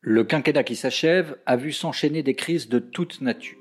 Le 0.00 0.22
quinquennat 0.22 0.62
qui 0.62 0.76
s'achève 0.76 1.36
a 1.44 1.56
vu 1.56 1.72
s'enchaîner 1.72 2.22
des 2.22 2.34
crises 2.34 2.68
de 2.68 2.78
toute 2.78 3.20
nature. 3.20 3.58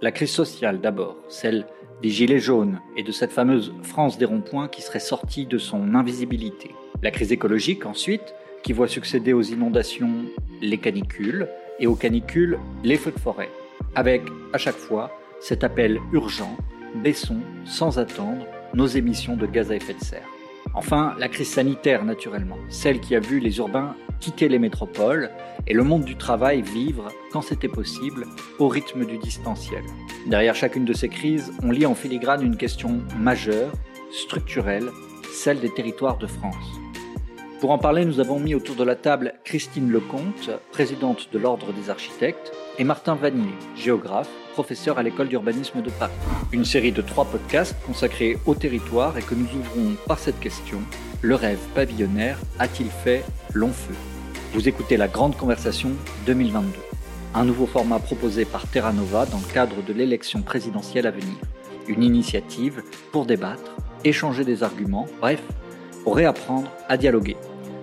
La 0.00 0.12
crise 0.12 0.30
sociale 0.30 0.80
d'abord, 0.80 1.16
celle 1.28 1.66
des 2.02 2.08
gilets 2.08 2.38
jaunes 2.38 2.80
et 2.96 3.02
de 3.02 3.10
cette 3.10 3.32
fameuse 3.32 3.74
France 3.82 4.16
des 4.16 4.24
ronds-points 4.24 4.68
qui 4.68 4.80
serait 4.80 5.00
sortie 5.00 5.44
de 5.44 5.58
son 5.58 5.96
invisibilité. 5.96 6.70
La 7.02 7.10
crise 7.10 7.32
écologique 7.32 7.84
ensuite, 7.84 8.32
qui 8.62 8.72
voit 8.72 8.86
succéder 8.86 9.32
aux 9.32 9.42
inondations 9.42 10.24
les 10.60 10.78
canicules 10.78 11.48
et 11.80 11.88
aux 11.88 11.96
canicules 11.96 12.60
les 12.84 12.96
feux 12.96 13.10
de 13.10 13.18
forêt, 13.18 13.50
avec 13.96 14.22
à 14.52 14.58
chaque 14.58 14.76
fois 14.76 15.10
cet 15.40 15.64
appel 15.64 15.98
urgent, 16.12 16.56
baissons 16.94 17.40
sans 17.64 17.98
attendre 17.98 18.46
nos 18.72 18.86
émissions 18.86 19.36
de 19.36 19.46
gaz 19.46 19.72
à 19.72 19.74
effet 19.74 19.94
de 19.94 20.04
serre. 20.04 20.28
Enfin, 20.74 21.16
la 21.18 21.28
crise 21.28 21.50
sanitaire, 21.50 22.04
naturellement, 22.04 22.58
celle 22.68 23.00
qui 23.00 23.16
a 23.16 23.20
vu 23.20 23.40
les 23.40 23.58
urbains 23.58 23.96
quitter 24.22 24.48
les 24.48 24.60
métropoles 24.60 25.30
et 25.66 25.74
le 25.74 25.82
monde 25.82 26.04
du 26.04 26.16
travail 26.16 26.62
vivre, 26.62 27.08
quand 27.32 27.42
c'était 27.42 27.68
possible, 27.68 28.24
au 28.60 28.68
rythme 28.68 29.04
du 29.04 29.18
distanciel. 29.18 29.82
Derrière 30.26 30.54
chacune 30.54 30.84
de 30.84 30.92
ces 30.92 31.08
crises, 31.08 31.52
on 31.64 31.72
lit 31.72 31.86
en 31.86 31.96
filigrane 31.96 32.42
une 32.42 32.56
question 32.56 33.00
majeure, 33.18 33.72
structurelle, 34.12 34.90
celle 35.34 35.58
des 35.58 35.74
territoires 35.74 36.18
de 36.18 36.28
France. 36.28 36.80
Pour 37.60 37.72
en 37.72 37.78
parler, 37.78 38.04
nous 38.04 38.20
avons 38.20 38.38
mis 38.38 38.54
autour 38.54 38.76
de 38.76 38.84
la 38.84 38.94
table 38.94 39.34
Christine 39.44 39.90
Lecomte, 39.90 40.50
présidente 40.70 41.28
de 41.32 41.38
l'Ordre 41.38 41.72
des 41.72 41.90
architectes, 41.90 42.52
et 42.78 42.84
Martin 42.84 43.16
Vanier, 43.16 43.54
géographe, 43.74 44.30
professeur 44.52 44.98
à 44.98 45.02
l'école 45.02 45.28
d'urbanisme 45.28 45.82
de 45.82 45.90
Paris. 45.90 46.12
Une 46.52 46.64
série 46.64 46.92
de 46.92 47.02
trois 47.02 47.24
podcasts 47.24 47.76
consacrés 47.86 48.38
au 48.46 48.54
territoire 48.54 49.18
et 49.18 49.22
que 49.22 49.34
nous 49.34 49.48
ouvrons 49.56 49.96
par 50.06 50.20
cette 50.20 50.38
question 50.38 50.78
le 51.22 51.36
rêve 51.36 51.60
pavillonnaire 51.72 52.38
a-t-il 52.58 52.90
fait 52.90 53.24
long 53.54 53.72
feu? 53.72 53.94
Vous 54.54 54.68
écoutez 54.68 54.98
la 54.98 55.08
Grande 55.08 55.34
Conversation 55.34 55.92
2022, 56.26 56.78
un 57.34 57.44
nouveau 57.46 57.64
format 57.64 57.98
proposé 57.98 58.44
par 58.44 58.66
Terra 58.66 58.92
Nova 58.92 59.24
dans 59.24 59.38
le 59.38 59.50
cadre 59.50 59.82
de 59.82 59.94
l'élection 59.94 60.42
présidentielle 60.42 61.06
à 61.06 61.10
venir. 61.10 61.36
Une 61.88 62.02
initiative 62.02 62.82
pour 63.12 63.24
débattre, 63.24 63.74
échanger 64.04 64.44
des 64.44 64.62
arguments, 64.62 65.06
bref, 65.20 65.40
pour 66.04 66.16
réapprendre 66.16 66.70
à 66.90 66.98
dialoguer. 66.98 67.36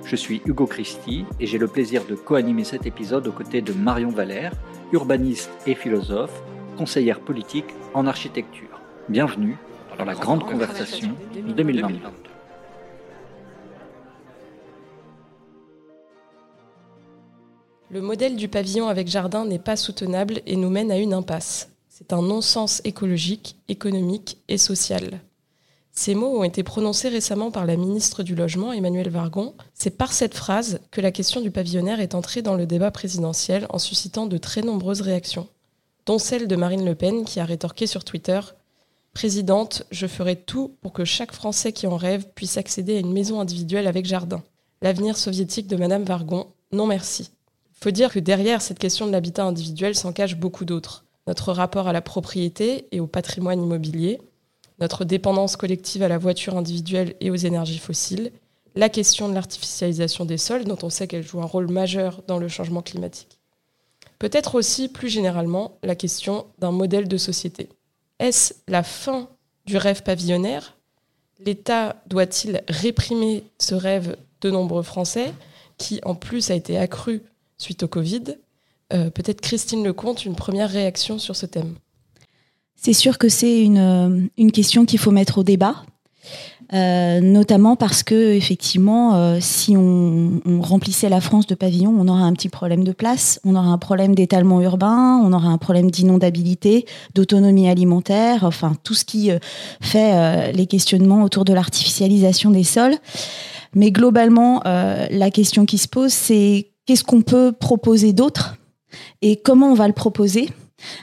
Je 0.06 0.16
suis 0.16 0.44
Hugo 0.46 0.68
Christi 0.68 1.26
et 1.40 1.48
j'ai 1.48 1.58
le 1.58 1.68
plaisir 1.68 2.06
de 2.06 2.14
co-animer 2.14 2.66
cet 2.66 2.86
épisode 2.86 3.26
aux 3.26 3.32
côtés 3.32 3.64
de 3.64 3.74
Marion 3.74 4.12
Valère, 4.12 4.54
urbaniste 4.92 5.50
et 5.66 5.74
philosophe, 5.74 6.44
conseillère 6.78 7.20
politique 7.20 7.74
en 7.96 8.06
architecture. 8.06 8.80
Bienvenue 9.10 9.58
dans 9.98 10.06
la 10.06 10.14
grande 10.14 10.46
conversation 10.46 11.16
2022. 11.34 12.29
Le 17.92 18.02
modèle 18.02 18.36
du 18.36 18.48
pavillon 18.48 18.88
avec 18.88 19.08
jardin 19.08 19.46
n'est 19.46 19.58
pas 19.58 19.76
soutenable 19.76 20.42
et 20.46 20.56
nous 20.56 20.70
mène 20.70 20.92
à 20.92 20.98
une 20.98 21.14
impasse. 21.14 21.70
C'est 21.90 22.14
un 22.14 22.22
non-sens 22.22 22.82
écologique, 22.84 23.56
économique 23.68 24.38
et 24.48 24.60
social. 24.60 25.22
Ces 25.92 26.14
mots 26.14 26.40
ont 26.40 26.44
été 26.44 26.62
prononcés 26.62 27.10
récemment 27.10 27.50
par 27.50 27.66
la 27.66 27.76
ministre 27.76 28.22
du 28.22 28.36
Logement, 28.36 28.72
Emmanuel 28.72 29.10
Vargon. 29.10 29.56
C'est 29.74 29.98
par 29.98 30.14
cette 30.14 30.36
phrase 30.36 30.80
que 30.92 31.02
la 31.02 31.12
question 31.12 31.42
du 31.42 31.50
pavillonnaire 31.50 32.00
est 32.00 32.14
entrée 32.14 32.44
dans 32.44 32.54
le 32.54 32.68
débat 32.68 32.92
présidentiel 32.92 33.66
en 33.72 33.80
suscitant 33.80 34.28
de 34.28 34.38
très 34.38 34.62
nombreuses 34.62 35.02
réactions, 35.02 35.48
dont 36.06 36.20
celle 36.20 36.48
de 36.48 36.56
Marine 36.56 36.86
Le 36.86 36.94
Pen 36.94 37.26
qui 37.26 37.40
a 37.40 37.46
rétorqué 37.46 37.88
sur 37.88 38.04
Twitter 38.04 38.40
Présidente, 39.14 39.84
je 39.90 40.06
ferai 40.06 40.36
tout 40.36 40.76
pour 40.82 40.94
que 40.94 41.06
chaque 41.06 41.34
Français 41.34 41.74
qui 41.74 41.88
en 41.88 41.98
rêve 41.98 42.28
puisse 42.36 42.58
accéder 42.58 42.98
à 42.98 43.00
une 43.00 43.12
maison 43.12 43.42
individuelle 43.42 43.88
avec 43.88 44.06
jardin. 44.06 44.44
L'avenir 44.84 45.18
soviétique 45.18 45.68
de 45.68 45.76
Madame 45.76 46.04
Vargon, 46.04 46.48
non 46.72 46.86
merci. 46.86 47.32
Il 47.80 47.84
faut 47.86 47.92
dire 47.92 48.12
que 48.12 48.20
derrière 48.20 48.62
cette 48.62 48.78
question 48.78 49.08
de 49.08 49.14
l'habitat 49.14 49.46
individuel 49.46 49.96
s'en 49.96 50.12
cache 50.12 50.36
beaucoup 50.36 50.66
d'autres. 50.66 51.06
Notre 51.28 51.54
rapport 51.54 51.88
à 51.88 51.94
la 51.94 52.02
propriété 52.02 52.88
et 52.92 53.00
au 53.00 53.08
patrimoine 53.08 53.64
immobilier, 53.64 54.20
notre 54.80 55.06
dépendance 55.06 55.56
collective 55.56 56.04
à 56.04 56.10
la 56.10 56.18
voiture 56.18 56.58
individuelle 56.58 57.16
et 57.22 57.32
aux 57.32 57.36
énergies 57.36 57.78
fossiles, 57.78 58.34
la 58.76 58.90
question 58.90 59.30
de 59.30 59.34
l'artificialisation 59.34 60.26
des 60.26 60.38
sols, 60.38 60.66
dont 60.66 60.78
on 60.84 60.90
sait 60.90 61.08
qu'elle 61.08 61.26
joue 61.26 61.42
un 61.42 61.46
rôle 61.46 61.72
majeur 61.72 62.22
dans 62.28 62.38
le 62.38 62.50
changement 62.50 62.82
climatique. 62.82 63.40
Peut-être 64.20 64.56
aussi, 64.56 64.90
plus 64.90 65.08
généralement, 65.08 65.78
la 65.82 65.96
question 65.96 66.48
d'un 66.60 66.72
modèle 66.72 67.08
de 67.08 67.18
société. 67.18 67.70
Est-ce 68.20 68.56
la 68.68 68.84
fin 68.84 69.30
du 69.66 69.78
rêve 69.78 70.04
pavillonnaire? 70.04 70.76
L'État 71.40 71.96
doit-il 72.08 72.62
réprimer 72.68 73.46
ce 73.58 73.74
rêve 73.74 74.18
de 74.42 74.52
nombreux 74.52 74.84
Français, 74.84 75.34
qui 75.78 76.02
en 76.04 76.16
plus 76.16 76.52
a 76.52 76.56
été 76.56 76.78
accru 76.78 77.22
suite 77.60 77.84
au 77.84 77.88
Covid 77.88 78.24
euh, 78.94 79.10
Peut-être 79.12 79.42
Christine 79.42 79.84
Lecomte, 79.84 80.26
une 80.26 80.36
première 80.36 80.70
réaction 80.70 81.20
sur 81.20 81.36
ce 81.36 81.46
thème? 81.46 81.76
C'est 82.76 82.94
sûr 82.94 83.18
que 83.18 83.30
c'est 83.30 83.62
une, 83.62 83.78
euh, 83.78 84.28
une 84.38 84.52
question 84.52 84.86
qu'il 84.86 85.00
faut 85.00 85.12
mettre 85.12 85.40
au 85.40 85.44
débat. 85.44 85.84
Euh, 86.72 87.20
notamment 87.20 87.76
parce 87.76 88.04
que 88.04 88.34
effectivement, 88.34 89.40
si 89.42 89.76
on, 89.76 90.40
remplissait 90.62 91.10
la 91.10 91.20
France 91.20 91.48
de 91.48 91.56
pavillons, 91.56 91.96
on 91.98 92.08
aurait 92.08 92.22
un 92.22 92.34
petit 92.34 92.50
problème 92.50 92.84
de 92.84 92.92
place, 92.92 93.40
on 93.44 93.56
aurait 93.56 93.70
un 93.70 93.80
problème 93.80 94.14
d'étalement 94.14 94.62
urbain, 94.62 95.20
on 95.24 95.34
aurait 95.34 95.48
un 95.48 95.58
problème 95.58 95.90
d'inondabilité, 95.90 96.86
d'autonomie 97.16 97.68
alimentaire, 97.68 98.44
enfin 98.44 98.76
tout 98.84 98.94
ce 98.94 99.04
qui 99.04 99.32
fait 99.82 100.52
les 100.52 100.68
questionnements 100.68 101.24
autour 101.24 101.44
de 101.44 101.54
l'artificialisation 101.54 102.52
des 102.52 102.66
sols. 102.66 102.98
Mais 103.74 103.92
globalement, 103.92 104.62
la 104.64 105.32
question 105.32 105.66
qui 105.66 105.80
se 105.80 105.88
pose, 105.88 106.14
c'est 106.14 106.70
qu'est-ce 106.90 107.04
qu'on 107.04 107.22
peut 107.22 107.52
proposer 107.52 108.14
d'autre 108.14 108.56
et 109.22 109.36
comment 109.36 109.68
on 109.68 109.76
va 109.76 109.86
le 109.86 109.94
proposer 109.94 110.50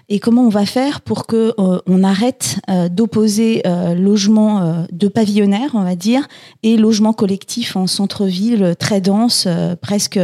et 0.08 0.18
comment 0.18 0.42
on 0.42 0.48
va 0.48 0.66
faire 0.66 1.00
pour 1.00 1.28
que 1.28 1.54
euh, 1.60 2.02
arrête 2.02 2.58
euh, 2.68 2.88
d'opposer 2.88 3.62
euh, 3.68 3.94
logement 3.94 4.84
de 4.90 5.06
pavillonnaire, 5.06 5.70
on 5.74 5.84
va 5.84 5.94
dire, 5.94 6.26
et 6.64 6.76
logement 6.76 7.12
collectif 7.12 7.76
en 7.76 7.86
centre-ville 7.86 8.74
très 8.76 9.00
dense, 9.00 9.46
presque 9.80 10.18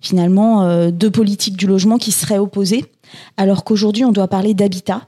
finalement 0.00 0.90
deux 0.90 1.12
politiques 1.12 1.56
du 1.56 1.68
logement 1.68 1.98
qui 1.98 2.10
seraient 2.10 2.38
opposées, 2.38 2.84
alors 3.36 3.62
qu'aujourd'hui 3.62 4.04
on 4.04 4.10
doit 4.10 4.26
parler 4.26 4.52
d'habitat 4.52 5.02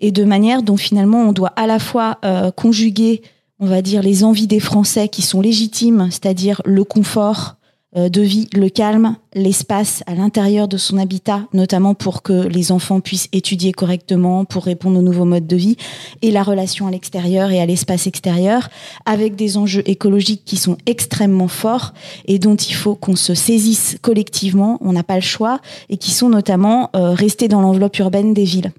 et 0.00 0.12
de 0.12 0.24
manière 0.24 0.62
dont 0.62 0.78
finalement 0.78 1.20
on 1.20 1.32
doit 1.32 1.52
à 1.56 1.66
la 1.66 1.78
fois 1.78 2.20
conjuguer, 2.56 3.20
on 3.60 3.66
va 3.66 3.82
dire, 3.82 4.00
les 4.00 4.24
envies 4.24 4.46
des 4.46 4.60
Français 4.60 5.10
qui 5.10 5.20
sont 5.20 5.42
légitimes, 5.42 6.08
c'est-à-dire 6.10 6.62
le 6.64 6.84
confort, 6.84 7.56
de 7.94 8.20
vie, 8.20 8.48
le 8.52 8.68
calme, 8.68 9.16
l'espace 9.34 10.02
à 10.06 10.14
l'intérieur 10.14 10.68
de 10.68 10.76
son 10.76 10.98
habitat, 10.98 11.46
notamment 11.54 11.94
pour 11.94 12.22
que 12.22 12.46
les 12.46 12.72
enfants 12.72 13.00
puissent 13.00 13.28
étudier 13.32 13.72
correctement, 13.72 14.44
pour 14.44 14.64
répondre 14.64 14.98
aux 14.98 15.02
nouveaux 15.02 15.24
modes 15.24 15.46
de 15.46 15.56
vie, 15.56 15.76
et 16.20 16.30
la 16.30 16.42
relation 16.42 16.86
à 16.86 16.90
l'extérieur 16.90 17.50
et 17.50 17.60
à 17.60 17.66
l'espace 17.66 18.06
extérieur, 18.06 18.68
avec 19.06 19.36
des 19.36 19.56
enjeux 19.56 19.82
écologiques 19.86 20.42
qui 20.44 20.56
sont 20.56 20.76
extrêmement 20.86 21.48
forts 21.48 21.94
et 22.26 22.38
dont 22.38 22.56
il 22.56 22.74
faut 22.74 22.94
qu'on 22.94 23.16
se 23.16 23.34
saisisse 23.34 23.96
collectivement, 24.02 24.78
on 24.80 24.92
n'a 24.92 25.02
pas 25.02 25.16
le 25.16 25.20
choix, 25.20 25.60
et 25.88 25.96
qui 25.96 26.10
sont 26.10 26.28
notamment 26.28 26.90
euh, 26.96 27.12
restés 27.12 27.48
dans 27.48 27.60
l'enveloppe 27.60 27.98
urbaine 27.98 28.34
des 28.34 28.44
villes. 28.44 28.72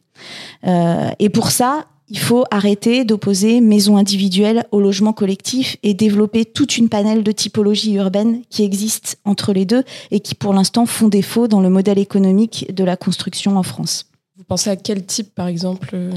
Euh, 0.65 1.09
et 1.19 1.29
pour 1.29 1.51
ça, 1.51 1.85
il 2.09 2.19
faut 2.19 2.45
arrêter 2.51 3.03
d'opposer 3.03 3.59
maison 3.59 3.97
individuelle 3.97 4.65
au 4.71 4.79
logement 4.79 5.13
collectif 5.13 5.77
et 5.83 5.93
développer 5.93 6.45
toute 6.45 6.77
une 6.77 6.89
panelle 6.89 7.23
de 7.23 7.31
typologies 7.31 7.95
urbaines 7.95 8.41
qui 8.49 8.63
existent 8.63 9.17
entre 9.25 9.53
les 9.53 9.65
deux 9.65 9.83
et 10.11 10.19
qui 10.19 10.35
pour 10.35 10.53
l'instant 10.53 10.85
font 10.85 11.09
défaut 11.09 11.47
dans 11.47 11.61
le 11.61 11.69
modèle 11.69 11.99
économique 11.99 12.73
de 12.73 12.83
la 12.83 12.95
construction 12.95 13.57
en 13.57 13.63
France. 13.63 14.09
Vous 14.37 14.43
pensez 14.43 14.69
à 14.69 14.75
quel 14.75 15.05
type 15.05 15.33
par 15.35 15.47
exemple 15.47 15.89
euh, 15.93 16.11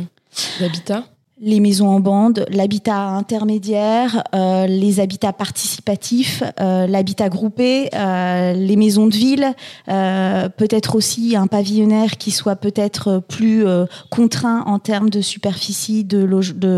d'habitat? 0.60 1.04
Les 1.42 1.58
maisons 1.58 1.88
en 1.88 2.00
bande, 2.00 2.44
l'habitat 2.50 3.08
intermédiaire, 3.08 4.24
euh, 4.34 4.66
les 4.66 5.00
habitats 5.00 5.32
participatifs, 5.32 6.42
euh, 6.60 6.86
l'habitat 6.86 7.30
groupé, 7.30 7.88
euh, 7.94 8.52
les 8.52 8.76
maisons 8.76 9.06
de 9.06 9.14
ville, 9.14 9.54
euh, 9.88 10.50
peut-être 10.50 10.96
aussi 10.96 11.36
un 11.36 11.46
pavillonnaire 11.46 12.18
qui 12.18 12.30
soit 12.30 12.56
peut-être 12.56 13.22
plus 13.26 13.66
euh, 13.66 13.86
contraint 14.10 14.64
en 14.66 14.78
termes 14.78 15.08
de 15.08 15.22
superficie, 15.22 16.04
de 16.04 16.20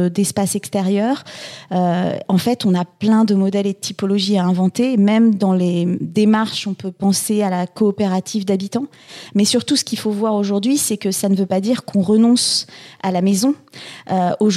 d'espace 0.09 0.55
extérieur. 0.55 1.25
en 1.71 2.39
fait, 2.39 2.65
on 2.65 2.75
a 2.75 2.85
plein 2.85 3.25
de 3.25 3.35
modèles 3.35 3.67
et 3.67 3.73
de 3.73 3.79
typologies 3.79 4.39
à 4.39 4.45
inventer. 4.45 4.97
Même 4.97 5.35
dans 5.35 5.53
les 5.53 5.99
démarches, 6.01 6.67
on 6.67 6.75
peut 6.75 6.93
penser 6.93 7.43
à 7.43 7.51
la 7.51 7.67
coopérative 7.67 8.45
d'habitants. 8.45 8.87
Mais 9.35 9.45
surtout, 9.45 9.77
ce 9.77 9.85
qu'il 9.85 9.99
faut 9.99 10.11
voir 10.11 10.35
aujourd'hui, 10.35 10.79
c'est 10.79 10.97
que 10.97 11.11
ça 11.11 11.29
ne 11.29 11.35
veut 11.35 11.47
pas 11.47 11.61
dire 11.61 11.85
qu'on 11.85 12.03
renonce 12.03 12.67
à 13.03 13.11
la 13.11 13.21
maison. 13.21 13.55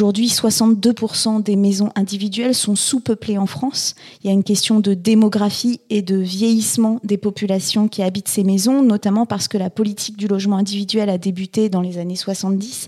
62% 0.04 1.44
des 1.44 1.56
maisons 1.56 1.92
individuelles 1.96 2.56
sont 2.56 2.76
sous-peuplées 2.76 3.38
en 3.38 3.46
France. 3.46 3.96
Il 4.24 4.28
y 4.28 4.30
a 4.30 4.34
une 4.34 4.44
question 4.44 4.80
de 4.80 4.94
démographie 4.94 5.80
et 5.90 6.02
de 6.02 6.16
vieillissement 6.16 7.00
des 7.04 7.18
populations 7.18 7.88
qui 7.88 8.02
habitent 8.04 8.28
ces 8.28 8.44
maisons, 8.44 8.82
notamment 8.82 9.26
parce 9.26 9.48
que 9.48 9.58
la 9.58 9.70
politique 9.70 10.18
du 10.18 10.28
logement 10.28 10.58
individuel 10.58 11.10
a 11.10 11.18
débuté 11.18 11.70
dans 11.70 11.82
les 11.82 11.98
années 11.98 12.16
70 12.16 12.88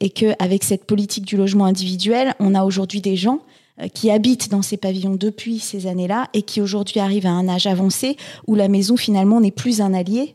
et 0.00 0.10
qu'avec 0.10 0.64
cette 0.64 0.84
politique 0.84 1.24
du 1.24 1.36
logement 1.36 1.64
individuel, 1.64 2.34
on 2.40 2.54
a 2.54 2.64
aujourd'hui 2.64 3.00
des 3.00 3.16
gens 3.16 3.40
euh, 3.80 3.88
qui 3.88 4.10
habitent 4.10 4.50
dans 4.50 4.62
ces 4.62 4.76
pavillons 4.76 5.16
depuis 5.16 5.58
ces 5.58 5.86
années-là 5.86 6.28
et 6.34 6.42
qui 6.42 6.60
aujourd'hui 6.60 7.00
arrivent 7.00 7.26
à 7.26 7.32
un 7.32 7.48
âge 7.48 7.66
avancé 7.66 8.16
où 8.46 8.54
la 8.54 8.68
maison 8.68 8.96
finalement 8.96 9.40
n'est 9.40 9.50
plus 9.50 9.80
un 9.80 9.94
allié, 9.94 10.34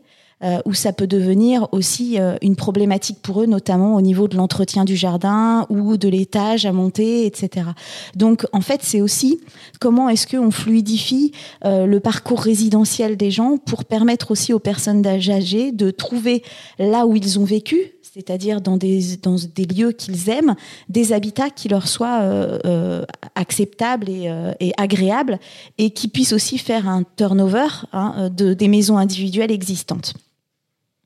où 0.65 0.73
ça 0.73 0.93
peut 0.93 1.07
devenir 1.07 1.67
aussi 1.71 2.17
une 2.41 2.55
problématique 2.55 3.19
pour 3.21 3.41
eux, 3.41 3.45
notamment 3.45 3.95
au 3.95 4.01
niveau 4.01 4.27
de 4.27 4.35
l'entretien 4.35 4.85
du 4.85 4.95
jardin 4.95 5.65
ou 5.69 5.97
de 5.97 6.07
l'étage 6.07 6.65
à 6.65 6.71
monter, 6.71 7.25
etc. 7.25 7.67
Donc 8.15 8.45
en 8.51 8.61
fait, 8.61 8.81
c'est 8.83 9.01
aussi 9.01 9.39
comment 9.79 10.09
est-ce 10.09 10.27
qu'on 10.27 10.51
fluidifie 10.51 11.31
le 11.63 11.97
parcours 11.99 12.41
résidentiel 12.41 13.17
des 13.17 13.31
gens 13.31 13.57
pour 13.57 13.85
permettre 13.85 14.31
aussi 14.31 14.53
aux 14.53 14.59
personnes 14.59 15.05
âgées 15.05 15.71
de 15.71 15.91
trouver 15.91 16.43
là 16.79 17.05
où 17.05 17.15
ils 17.15 17.39
ont 17.39 17.45
vécu, 17.45 17.95
c'est-à-dire 18.15 18.61
dans 18.61 18.77
des, 18.77 19.17
dans 19.17 19.35
des 19.55 19.65
lieux 19.65 19.91
qu'ils 19.91 20.29
aiment, 20.29 20.55
des 20.87 21.11
habitats 21.11 21.49
qui 21.49 21.67
leur 21.67 21.87
soient 21.87 22.21
euh, 22.21 22.59
euh, 22.65 23.05
acceptables 23.35 24.09
et, 24.09 24.29
euh, 24.29 24.53
et, 24.61 24.71
agréables 24.77 25.37
et 25.77 25.89
qui 25.89 26.07
puissent 26.07 26.33
aussi 26.33 26.57
faire 26.57 26.87
un 26.87 27.03
turnover 27.17 27.67
hein, 27.91 28.29
de, 28.29 28.53
des 28.53 28.67
maisons 28.69 28.97
individuelles 28.97 29.51
existantes. 29.51 30.13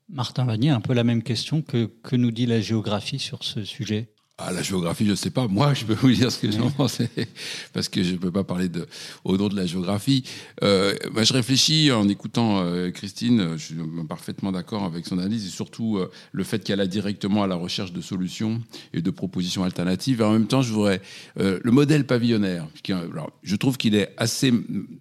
Martin 0.10 0.46
Vanier, 0.46 0.72
un 0.72 0.82
peu 0.82 0.94
la 0.94 1.04
même 1.04 1.22
question 1.22 1.62
que, 1.62 1.86
que 1.86 2.16
nous 2.16 2.32
dit 2.32 2.48
la 2.48 2.62
géographie 2.62 3.20
sur 3.20 3.44
ce 3.44 3.64
sujet? 3.64 4.12
Ah, 4.41 4.53
la 4.53 4.62
géographie, 4.62 5.06
je 5.06 5.12
ne 5.12 5.15
sais 5.15 5.31
pas. 5.31 5.47
Moi, 5.47 5.74
je 5.74 5.83
peux 5.83 5.94
vous 5.94 6.12
dire 6.12 6.31
ce 6.31 6.39
que 6.39 6.50
j'en 6.50 6.69
pense, 6.71 7.00
parce 7.74 7.89
que 7.89 8.03
je 8.03 8.13
ne 8.13 8.18
peux 8.18 8.31
pas 8.31 8.45
parler 8.45 8.69
de, 8.69 8.88
au 9.25 9.38
nom 9.38 9.50
de 9.50 9.56
la 9.56 9.65
géographie. 9.65 10.24
Euh, 10.63 10.95
je 11.18 11.33
réfléchis 11.33 11.91
en 11.91 12.07
écoutant 12.07 12.62
euh, 12.62 12.89
Christine. 12.89 13.57
Je 13.57 13.65
suis 13.65 13.75
parfaitement 14.07 14.53
d'accord 14.53 14.86
avec 14.86 15.06
son 15.07 15.18
analyse 15.18 15.45
et 15.45 15.50
surtout 15.50 15.97
euh, 15.97 16.09
le 16.31 16.44
fait 16.45 16.63
qu'elle 16.63 16.80
a 16.80 16.88
directement 16.88 17.44
à 17.44 17.47
la 17.47 17.56
recherche 17.56 17.91
de 17.91 18.00
solutions 18.00 18.62
et 18.94 19.01
de 19.01 19.12
propositions 19.12 19.65
alternatives. 19.65 20.21
Et 20.21 20.24
en 20.24 20.31
même 20.31 20.47
temps, 20.47 20.62
je 20.62 20.71
voudrais 20.71 21.01
le 21.36 21.71
modèle 21.71 22.06
pavillonnaire. 22.06 22.65
Qui, 22.81 22.94
alors, 22.94 23.31
je 23.44 23.56
trouve 23.56 23.77
qu'il 23.77 23.95
est 23.95 24.13
assez 24.18 24.53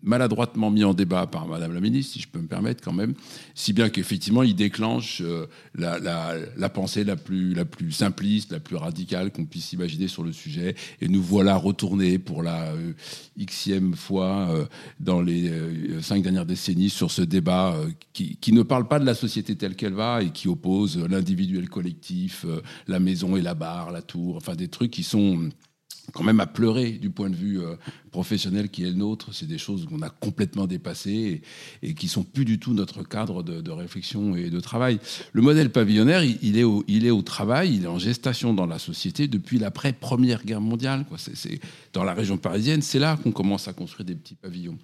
maladroitement 0.02 0.70
mis 0.70 0.85
en 0.85 0.94
débat 0.94 1.26
par 1.26 1.46
Madame 1.46 1.73
la 1.73 1.81
Ministre, 1.81 2.14
si 2.14 2.20
je 2.20 2.29
peux 2.29 2.40
me 2.40 2.46
permettre 2.46 2.82
quand 2.82 2.93
même, 2.93 3.14
si 3.55 3.73
bien 3.73 3.88
qu'effectivement, 3.88 4.43
il 4.43 4.55
déclenche 4.55 5.23
la, 5.75 5.99
la, 5.99 6.35
la 6.56 6.69
pensée 6.69 7.05
la 7.05 7.17
plus, 7.17 7.55
la 7.55 7.64
plus 7.64 7.93
simpliste, 7.93 8.52
la 8.52 8.61
plus 8.61 8.76
radicale 8.76 9.28
qu'on 9.31 9.45
puisse 9.45 9.73
imaginer 9.73 10.09
sur 10.09 10.23
le 10.23 10.33
sujet. 10.33 10.75
Et 11.01 11.09
nous 11.09 11.23
voilà 11.23 11.57
retournés 11.57 12.19
pour 12.19 12.43
la 12.43 12.73
euh, 12.73 12.93
xème 13.39 13.95
fois 13.95 14.49
euh, 14.51 14.67
dans 15.01 15.21
les 15.21 15.49
euh, 15.49 16.01
cinq 16.03 16.23
dernières 16.23 16.47
décennies 16.47 16.91
sur 16.91 17.11
ce 17.11 17.23
débat 17.23 17.77
qui, 18.13 18.37
qui, 18.37 18.53
ne 18.53 18.63
parle 18.63 18.89
pas 18.89 18.99
de 18.99 19.05
la 19.05 19.15
société 19.15 19.57
telle 19.57 19.77
qu'elle 19.77 19.95
va 19.95 20.23
et 20.23 20.31
qui 20.31 20.49
oppose 20.49 20.99
l'individuel 20.99 21.69
collectif, 21.69 22.45
la 22.87 23.01
maison 23.01 23.37
et 23.37 23.43
la 23.43 23.55
barre, 23.55 23.91
la 23.91 24.03
tour, 24.03 24.37
enfin 24.37 24.55
des 24.55 24.69
trucs 24.69 24.91
qui 24.91 25.03
sont 25.03 25.51
quand 26.13 26.25
même 26.25 26.41
à 26.41 26.47
pleurer 26.47 26.93
du 26.93 27.11
point 27.11 27.31
de 27.31 27.37
vue 27.37 27.61
euh, 27.61 27.75
professionnel 28.11 28.69
qui 28.71 28.85
est 28.85 28.91
le 28.91 28.95
nôtre. 28.95 29.35
C'est 29.35 29.47
des 29.47 29.59
choses 29.59 29.87
qu'on 29.87 30.03
a 30.03 30.11
complètement 30.11 30.67
dépassées 30.67 31.43
et, 31.83 31.89
et, 31.89 31.95
qui 31.95 32.09
sont 32.09 32.23
plus 32.23 32.45
du 32.45 32.59
tout 32.59 32.73
notre 32.73 33.03
cadre 33.03 33.43
de, 33.43 33.71
réflexion 33.71 34.35
et 34.35 34.51
de 34.51 34.61
travail. 34.61 34.99
Le 35.33 35.43
modèle 35.43 35.71
pavillonnaire, 35.71 36.25
il, 36.25 36.59
est 36.59 37.11
au, 37.11 37.23
travail, 37.23 37.77
il 37.77 37.85
est 37.85 37.89
en 37.89 37.99
gestation 37.99 38.55
dans 38.55 38.67
la 38.67 38.79
société 38.79 39.29
depuis 39.29 39.59
l'après-première 39.59 40.45
guerre 40.45 40.61
mondiale. 40.61 41.05
Quoi. 41.09 41.19
Dans 41.93 42.05
la 42.05 42.15
région 42.15 42.39
parisienne, 42.39 42.83
c'est 42.83 42.99
là 42.99 43.19
qu'on 43.23 43.33
commence 43.33 43.69
à 43.69 43.73
construire 43.73 44.07
des 44.07 44.15
petits 44.15 44.35
pavillons. 44.35 44.79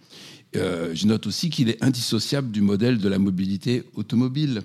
Euh, 0.56 0.94
je 0.94 1.06
note 1.06 1.26
aussi 1.26 1.50
qu'il 1.50 1.68
est 1.68 1.82
indissociable 1.82 2.50
du 2.50 2.60
modèle 2.60 2.98
de 2.98 3.08
la 3.08 3.18
mobilité 3.18 3.82
automobile. 3.94 4.62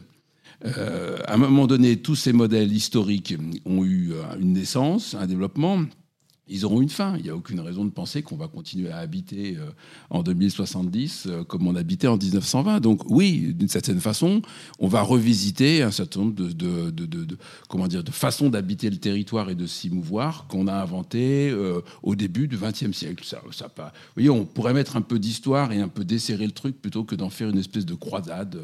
Euh, 0.65 1.17
à 1.25 1.35
un 1.35 1.37
moment 1.37 1.67
donné, 1.67 1.97
tous 1.97 2.15
ces 2.15 2.33
modèles 2.33 2.71
historiques 2.71 3.33
ont 3.65 3.85
eu 3.85 4.11
une 4.39 4.53
naissance, 4.53 5.15
un 5.15 5.25
développement 5.25 5.85
ils 6.49 6.65
auront 6.65 6.81
une 6.81 6.89
fin. 6.89 7.15
Il 7.17 7.23
n'y 7.23 7.29
a 7.29 7.35
aucune 7.35 7.59
raison 7.59 7.85
de 7.85 7.89
penser 7.89 8.21
qu'on 8.21 8.35
va 8.35 8.47
continuer 8.47 8.91
à 8.91 8.97
habiter 8.97 9.57
euh, 9.57 9.69
en 10.09 10.23
2070 10.23 11.27
euh, 11.27 11.43
comme 11.43 11.67
on 11.67 11.75
habitait 11.75 12.07
en 12.07 12.17
1920. 12.17 12.79
Donc 12.79 13.01
oui, 13.09 13.53
d'une 13.53 13.67
certaine 13.67 13.99
façon, 13.99 14.41
on 14.79 14.87
va 14.87 15.01
revisiter 15.01 15.83
un 15.83 15.91
certain 15.91 16.21
nombre 16.21 16.33
de, 16.33 17.37
comment 17.67 17.87
dire, 17.87 18.03
de 18.03 18.11
façons 18.11 18.49
d'habiter 18.49 18.89
le 18.89 18.97
territoire 18.97 19.49
et 19.49 19.55
de 19.55 19.65
s'y 19.65 19.89
mouvoir 19.89 20.47
qu'on 20.47 20.67
a 20.67 20.73
inventé 20.73 21.49
euh, 21.49 21.81
au 22.03 22.15
début 22.15 22.47
du 22.47 22.57
XXe 22.57 22.91
siècle. 22.91 23.23
Ça, 23.25 23.41
ça 23.51 23.69
pas. 23.69 23.93
Vous 23.93 24.13
voyez, 24.15 24.29
on 24.29 24.45
pourrait 24.45 24.73
mettre 24.73 24.97
un 24.97 25.01
peu 25.01 25.19
d'histoire 25.19 25.71
et 25.71 25.79
un 25.79 25.87
peu 25.87 26.03
desserrer 26.03 26.45
le 26.45 26.51
truc 26.51 26.81
plutôt 26.81 27.03
que 27.03 27.15
d'en 27.15 27.29
faire 27.29 27.49
une 27.49 27.59
espèce 27.59 27.85
de 27.85 27.93
croisade 27.95 28.59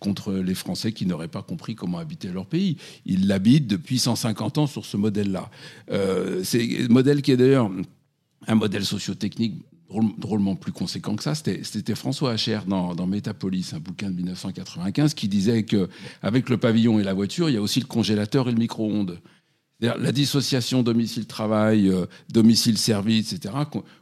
contre 0.00 0.32
les 0.32 0.54
Français 0.54 0.92
qui 0.92 1.06
n'auraient 1.06 1.28
pas 1.28 1.42
compris 1.42 1.74
comment 1.74 1.98
habiter 1.98 2.28
leur 2.28 2.46
pays. 2.46 2.76
Ils 3.06 3.26
l'habitent 3.26 3.66
depuis 3.66 3.98
150 3.98 4.58
ans 4.58 4.66
sur 4.66 4.84
ce 4.84 4.96
modèle-là. 4.96 5.50
Euh, 5.90 6.42
c'est 6.44 6.88
modèle 6.88 7.22
qui 7.22 7.27
est 7.32 7.36
d'ailleurs 7.36 7.70
un 8.46 8.54
modèle 8.54 8.84
sociotechnique 8.84 9.54
drôlement 10.18 10.54
plus 10.54 10.72
conséquent 10.72 11.16
que 11.16 11.22
ça, 11.22 11.34
c'était 11.34 11.94
François 11.94 12.32
Hacher 12.32 12.60
dans, 12.66 13.06
Métapolis, 13.06 13.72
un 13.72 13.80
bouquin 13.80 14.10
de 14.10 14.16
1995, 14.16 15.14
qui 15.14 15.28
disait 15.28 15.62
que 15.62 15.88
avec 16.22 16.50
le 16.50 16.58
pavillon 16.58 16.98
et 16.98 17.04
la 17.04 17.14
voiture, 17.14 17.48
il 17.48 17.54
y 17.54 17.56
a 17.56 17.62
aussi 17.62 17.80
le 17.80 17.86
congélateur 17.86 18.48
et 18.48 18.52
le 18.52 18.58
micro-ondes. 18.58 19.18
La 19.80 20.10
dissociation 20.10 20.82
domicile-travail, 20.82 21.88
euh, 21.88 22.06
domicile-service, 22.30 23.32
etc., 23.32 23.54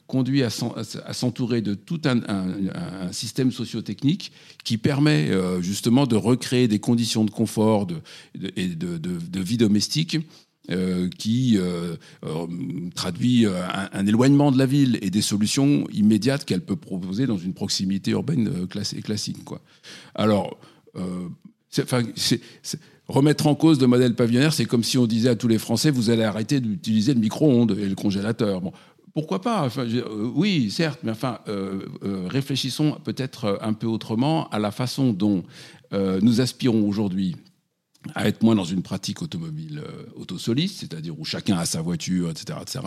conduit 0.06 0.42
à 0.42 0.48
s'entourer 0.48 1.60
de 1.60 1.74
tout 1.74 2.00
un, 2.06 2.22
un, 2.30 2.48
un, 3.08 3.12
système 3.12 3.52
sociotechnique 3.52 4.32
qui 4.64 4.78
permet 4.78 5.28
euh, 5.28 5.60
justement 5.60 6.06
de 6.06 6.16
recréer 6.16 6.66
des 6.66 6.78
conditions 6.78 7.26
de 7.26 7.30
confort 7.30 7.88
et 8.56 8.68
de 8.68 9.40
vie 9.40 9.58
domestique 9.58 10.16
euh, 10.70 11.08
qui 11.16 11.58
euh, 11.58 11.94
euh, 12.24 12.46
traduit 12.96 13.46
un, 13.46 14.04
éloignement 14.04 14.50
de 14.50 14.58
la 14.58 14.66
ville 14.66 14.98
et 15.00 15.10
des 15.10 15.22
solutions 15.22 15.86
immédiates 15.92 16.44
qu'elle 16.44 16.60
peut 16.60 16.74
proposer 16.74 17.26
dans 17.26 17.36
une 17.36 17.54
proximité 17.54 18.10
urbaine 18.10 18.66
classée, 18.66 19.00
classique. 19.00 19.36
Alors, 20.16 20.58
remettre 23.06 23.46
en 23.46 23.54
cause 23.54 23.80
le 23.80 23.86
modèle 23.86 24.14
pavillonnaire, 24.14 24.52
c'est 24.52 24.64
comme 24.64 24.82
si 24.82 24.98
on 24.98 25.06
disait 25.06 25.28
à 25.28 25.36
tous 25.36 25.46
les 25.46 25.58
Français, 25.58 25.92
vous 25.92 26.10
allez 26.10 26.24
arrêter 26.24 26.58
d'utiliser 26.58 27.14
le 27.14 27.20
micro-ondes 27.20 27.76
et 27.78 27.88
le 27.88 27.94
congélateur. 27.94 28.60
Bon, 28.60 28.72
pourquoi 29.14 29.40
pas? 29.40 29.68
Oui, 30.34 30.70
certes, 30.72 31.00
mais 31.04 31.12
enfin, 31.12 31.38
réfléchissons 32.28 32.98
peut-être 33.04 33.60
un 33.62 33.72
peu 33.72 33.86
autrement 33.86 34.48
à 34.48 34.58
la 34.58 34.72
façon 34.72 35.12
dont 35.12 35.44
nous 35.92 36.40
aspirons 36.40 36.88
aujourd'hui 36.88 37.36
à 38.14 38.28
être 38.28 38.42
moins 38.42 38.54
dans 38.54 38.64
une 38.64 38.82
pratique 38.82 39.22
automobile 39.22 39.82
euh, 39.84 40.04
autosoliste, 40.14 40.80
c'est-à-dire 40.80 41.18
où 41.18 41.24
chacun 41.24 41.58
a 41.58 41.66
sa 41.66 41.82
voiture, 41.82 42.30
etc., 42.30 42.58
etc., 42.60 42.80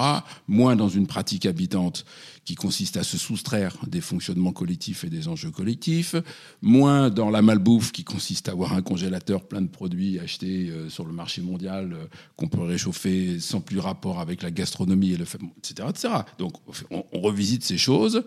moins 0.48 0.75
dans 0.75 0.89
une 0.89 1.07
pratique 1.07 1.45
habitante 1.45 2.06
qui 2.45 2.56
consiste 2.56 2.98
à 2.98 3.04
se 3.04 3.18
soustraire 3.18 3.75
des 3.88 4.01
fonctionnements 4.01 4.51
collectifs 4.51 5.04
et 5.04 5.10
des 5.10 5.27
enjeux 5.27 5.51
collectifs, 5.51 6.16
moins 6.62 7.10
dans 7.10 7.30
la 7.30 7.42
malbouffe 7.42 7.92
qui 7.92 8.04
consiste 8.04 8.50
à 8.50 8.54
avoir 8.54 8.74
un 8.74 8.81
congélateur 8.81 9.48
plein 9.48 9.62
de 9.62 9.68
produits 9.68 10.19
achetés 10.19 10.70
euh, 10.70 10.89
sur 10.89 11.05
le 11.05 11.13
marché 11.13 11.41
mondial 11.41 11.94
euh, 11.94 12.05
qu'on 12.36 12.48
peut 12.48 12.62
réchauffer 12.62 13.39
sans 13.39 13.62
plus 13.62 13.79
rapport 13.79 14.20
avec 14.20 14.41
la 14.41 14.51
gastronomie 14.51 15.12
et 15.12 15.17
le 15.17 15.25
fait, 15.25 15.39
etc., 15.58 15.89
etc. 15.89 16.13
Donc 16.38 16.53
on, 16.89 17.03
on 17.12 17.22
revisite 17.22 17.63
ces 17.63 17.77
choses 17.77 18.24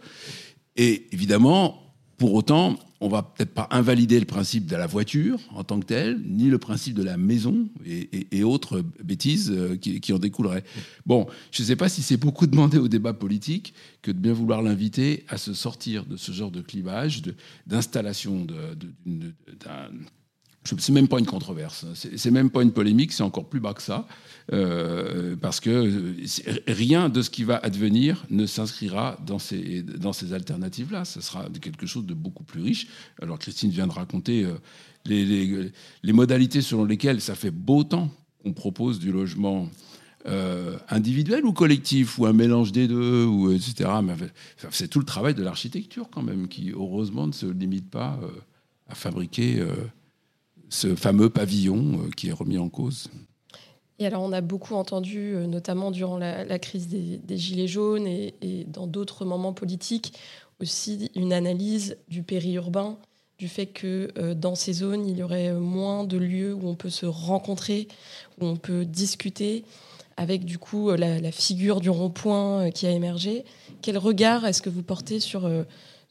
et 0.77 1.07
évidemment 1.13 1.83
pour 2.23 2.35
autant, 2.35 2.79
on 3.03 3.09
va 3.09 3.23
peut-être 3.23 3.53
pas 3.53 3.67
invalider 3.73 4.19
le 4.21 4.27
principe 4.27 4.67
de 4.67 4.77
la 4.77 4.87
voiture 4.87 5.41
en 5.51 5.65
tant 5.65 5.81
que 5.81 5.87
telle, 5.87 6.23
ni 6.25 6.45
le 6.45 6.59
principe 6.59 6.95
de 6.95 7.03
la 7.03 7.17
maison 7.17 7.69
et, 7.85 8.45
autres 8.45 8.85
bêtises 9.03 9.53
euh, 9.55 9.77
qui, 9.77 10.01
qui, 10.01 10.13
en 10.13 10.19
découleraient. 10.19 10.65
Bon, 11.07 11.27
je 11.51 11.63
ne 11.63 11.67
sais 11.67 11.77
pas 11.77 11.89
si 11.89 12.03
c'est 12.03 12.17
beaucoup 12.17 12.47
demandé 12.47 12.79
au 12.79 12.89
débat 12.89 13.13
politique 13.13 13.75
que 14.03 14.11
de 14.11 14.19
bien 14.19 14.33
vouloir 14.33 14.63
l'inviter 14.63 15.25
à 15.29 15.37
se 15.37 15.53
sortir 15.53 16.07
de 16.07 16.17
ce 16.17 16.33
genre 16.33 16.51
de 16.51 16.61
clivage, 16.61 17.23
d'installation 17.67 18.47
d'un 18.47 19.91
c'est 20.65 20.93
même 20.93 21.09
pas 21.09 21.19
une 21.19 21.27
controverse, 21.27 21.87
c'est 21.95 22.31
même 22.31 22.51
pas 22.51 22.63
une 22.63 22.73
polémique, 22.73 23.13
c'est 23.13 23.23
encore 23.23 23.49
plus 23.49 23.61
bas 23.61 23.75
que 23.75 23.83
ça, 23.83 24.07
euh, 24.53 25.35
parce 25.37 25.61
que 25.61 26.15
rien 26.69 27.09
de 27.09 27.21
ce 27.21 27.31
qui 27.31 27.45
va 27.45 27.57
advenir 27.57 28.25
ne 28.31 28.47
s'inscrira 28.47 29.19
dans 29.27 29.39
ces, 29.39 29.83
dans 29.83 30.13
ces 30.13 30.33
alternatives-là. 30.33 31.05
Ce 31.05 31.21
sera 31.21 31.47
quelque 31.61 31.87
chose 31.87 32.07
de 32.07 32.15
beaucoup 32.15 32.45
plus 32.45 32.63
riche. 32.63 32.87
Alors 33.21 33.39
Christine 33.39 33.71
vient 33.71 33.87
de 33.87 33.93
raconter 33.93 34.45
euh, 34.45 34.55
les, 35.05 36.13
modalités 36.13 36.63
selon 36.63 36.85
lesquelles 36.85 37.21
ça 37.21 37.35
fait 37.35 37.51
beau 37.51 37.85
temps 37.85 38.11
qu'on 38.43 38.53
propose 38.53 38.99
du 38.99 39.13
logement 39.13 39.69
euh, 40.27 40.79
individuel 40.89 41.45
ou 41.45 41.53
collectif, 41.53 42.19
ou 42.19 42.27
un 42.27 42.33
mélange 42.33 42.71
des 42.71 42.87
deux, 42.87 43.25
ou 43.25 43.51
etc. 43.51 43.91
C'est 44.71 44.89
tout 44.89 45.01
le 45.01 45.05
travail 45.05 45.35
de 45.35 45.43
l'architecture 45.43 46.09
quand 46.11 46.23
même, 46.23 46.47
qui 46.47 46.71
heureusement 46.71 47.27
ne 47.27 47.33
se 47.33 47.47
limite 47.47 47.91
pas 47.91 48.19
euh, 48.23 48.29
à 48.89 48.95
fabriquer 48.95 49.59
euh, 49.59 49.75
ce 50.73 50.97
fameux 50.97 51.29
pavillon 51.29 52.01
euh, 52.01 52.11
qui 52.17 52.29
est 52.29 52.33
remis 52.33 52.59
en 52.59 52.69
cause. 52.69 53.09
Et 53.99 54.07
alors, 54.07 54.23
on 54.23 54.33
a 54.33 54.41
beaucoup 54.41 54.75
entendu, 54.75 55.35
euh, 55.35 55.47
notamment 55.47 55.91
durant 55.91 56.17
la, 56.17 56.59
crise 56.59 56.89
des, 56.89 57.37
Gilets 57.37 57.69
jaunes 57.69 58.07
et, 58.07 58.67
dans 58.67 58.87
d'autres 58.87 59.25
moments 59.25 59.53
politiques, 59.53 60.15
aussi 60.61 61.11
une 61.15 61.33
analyse 61.33 61.99
du 62.09 62.23
périurbain, 62.23 62.97
du 63.39 63.49
fait 63.49 63.67
que 63.67 64.11
euh, 64.17 64.35
dans 64.35 64.55
ces 64.55 64.73
zones, 64.73 65.07
il 65.07 65.19
y 65.19 65.23
aurait 65.23 65.53
moins 65.53 66.05
de 66.05 66.17
lieux 66.17 66.55
où 66.55 66.67
on 66.67 66.75
peut 66.75 66.91
se 66.91 67.07
rencontrer, 67.07 67.87
où 68.41 68.47
on 68.47 68.57
peut 68.57 68.85
discuter, 68.85 69.65
avec 70.17 70.45
du 70.45 70.59
coup 70.59 70.91
la 70.91 71.33
figure 71.33 71.81
du 71.81 71.89
rond-point 71.89 72.71
qui 72.71 72.87
a 72.87 72.91
émergé. 72.91 73.45
Quel 73.81 73.97
regard 73.97 74.45
est-ce 74.45 74.61
que 74.61 74.69
vous 74.69 74.83
portez 74.83 75.21
sur 75.21 75.51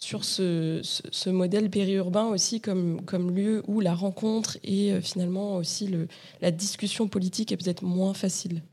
sur 0.04 0.26
ce, 0.26 1.30
modèle 1.30 1.70
périurbain 1.70 2.26
aussi 2.26 2.60
comme, 2.60 3.02
comme 3.06 3.32
lieu 3.32 3.64
où 3.68 3.80
la 3.80 3.94
rencontre 3.94 4.58
et 4.64 5.00
finalement 5.02 5.58
aussi 5.58 5.88
le, 5.88 6.08
la 6.42 6.52
discussion 6.52 7.08
politique 7.08 7.52
est 7.52 7.58
peut-être 7.58 7.84
moins 7.84 8.14
facile 8.14 8.64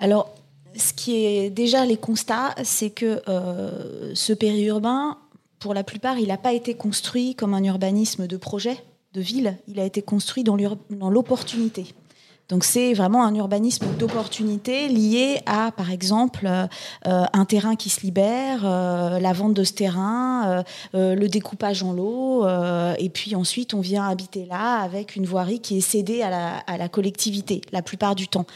Alors, 0.00 0.34
ce 0.76 0.92
qui 0.92 1.14
est 1.14 1.50
déjà 1.50 1.86
les 1.86 1.96
constats, 1.96 2.54
c'est 2.64 2.90
que 2.90 3.22
ce 4.14 4.32
périurbain, 4.34 5.16
pour 5.58 5.72
la 5.72 5.84
plupart, 5.84 6.18
il 6.18 6.28
n'a 6.28 6.36
pas 6.36 6.52
été 6.52 6.74
construit 6.74 7.34
comme 7.34 7.54
un 7.54 7.64
urbanisme 7.64 8.26
de 8.26 8.36
projet, 8.36 8.76
de 9.14 9.20
ville, 9.20 9.56
il 9.66 9.80
a 9.80 9.84
été 9.84 10.02
construit 10.02 10.44
dans 10.44 11.10
l'opportunité. 11.10 11.86
Donc 12.48 12.62
c'est 12.62 12.92
vraiment 12.94 13.24
un 13.24 13.34
urbanisme 13.34 13.86
d'opportunité 13.98 14.86
lié 14.88 15.40
à, 15.46 15.72
par 15.72 15.90
exemple, 15.90 16.46
euh, 16.46 16.66
un 17.04 17.44
terrain 17.44 17.74
qui 17.74 17.90
se 17.90 18.02
libère, 18.02 18.60
euh, 18.64 19.18
la 19.18 19.32
vente 19.32 19.54
de 19.54 19.64
ce 19.64 19.72
terrain, 19.72 20.64
euh, 20.94 21.14
le 21.16 21.28
découpage 21.28 21.82
en 21.82 21.92
lot, 21.92 22.46
et 22.98 23.08
puis 23.08 23.34
ensuite 23.34 23.74
on 23.74 23.80
vient 23.80 24.08
habiter 24.08 24.46
là 24.46 24.80
avec 24.80 25.16
une 25.16 25.26
voirie 25.26 25.60
qui 25.60 25.78
est 25.78 25.80
cédée 25.80 26.22
à 26.22 26.30
la, 26.30 26.56
à 26.58 26.76
la 26.76 26.88
collectivité 26.88 27.62
la 27.72 27.82
plupart 27.82 28.14
du 28.14 28.28
temps. 28.28 28.46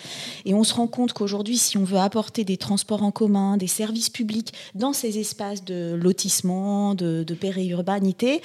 Et 0.44 0.54
on 0.54 0.62
se 0.62 0.74
rend 0.74 0.86
compte 0.86 1.12
qu'aujourd'hui, 1.12 1.58
si 1.58 1.76
on 1.76 1.84
veut 1.84 1.98
apporter 1.98 2.44
des 2.44 2.56
transports 2.56 3.02
en 3.02 3.10
commun, 3.10 3.56
des 3.56 3.66
services 3.66 4.10
publics 4.10 4.52
dans 4.74 4.92
ces 4.92 5.18
espaces 5.18 5.64
de 5.64 5.98
lotissement, 6.00 6.94
de, 6.94 7.24
de 7.24 7.34
périurbanité, 7.34 8.42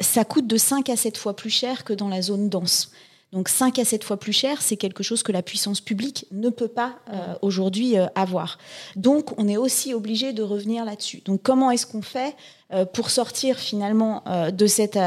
ça 0.00 0.24
coûte 0.24 0.46
de 0.46 0.56
5 0.56 0.88
à 0.90 0.96
7 0.96 1.16
fois 1.16 1.34
plus 1.34 1.50
cher 1.50 1.84
que 1.84 1.92
dans 1.92 2.08
la 2.08 2.22
zone 2.22 2.48
dense. 2.48 2.90
Donc 3.32 3.48
5 3.48 3.78
à 3.78 3.84
7 3.84 4.04
fois 4.04 4.18
plus 4.18 4.34
cher, 4.34 4.60
c'est 4.60 4.76
quelque 4.76 5.02
chose 5.02 5.22
que 5.22 5.32
la 5.32 5.42
puissance 5.42 5.80
publique 5.80 6.26
ne 6.32 6.50
peut 6.50 6.68
pas 6.68 6.96
euh, 7.10 7.34
aujourd'hui 7.40 7.96
euh, 7.96 8.06
avoir. 8.14 8.58
Donc 8.94 9.38
on 9.38 9.48
est 9.48 9.56
aussi 9.56 9.94
obligé 9.94 10.34
de 10.34 10.42
revenir 10.42 10.84
là-dessus. 10.84 11.22
Donc 11.24 11.42
comment 11.42 11.70
est-ce 11.70 11.86
qu'on 11.86 12.02
fait 12.02 12.36
euh, 12.74 12.84
pour 12.84 13.08
sortir 13.08 13.58
finalement 13.58 14.22
de 14.52 14.66
cette, 14.66 14.98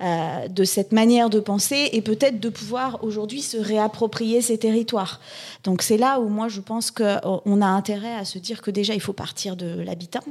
de 0.00 0.64
cette 0.64 0.92
manière 0.92 1.28
de 1.28 1.38
penser 1.38 1.90
et 1.92 2.00
peut-être 2.00 2.40
de 2.40 2.48
pouvoir 2.48 3.04
aujourd'hui 3.04 3.42
se 3.42 3.58
réapproprier 3.58 4.40
ces 4.40 4.56
territoires? 4.56 5.20
Donc 5.62 5.82
c'est 5.82 5.98
là 5.98 6.18
où 6.20 6.28
moi 6.28 6.48
je 6.48 6.60
pense 6.60 6.90
qu'on 6.90 7.62
a 7.62 7.66
intérêt 7.66 8.14
à 8.14 8.24
se 8.24 8.38
dire 8.38 8.62
que 8.62 8.70
déjà 8.70 8.94
il 8.94 9.00
faut 9.00 9.12
partir 9.12 9.54
de 9.54 9.80
l'habitant 9.80 10.24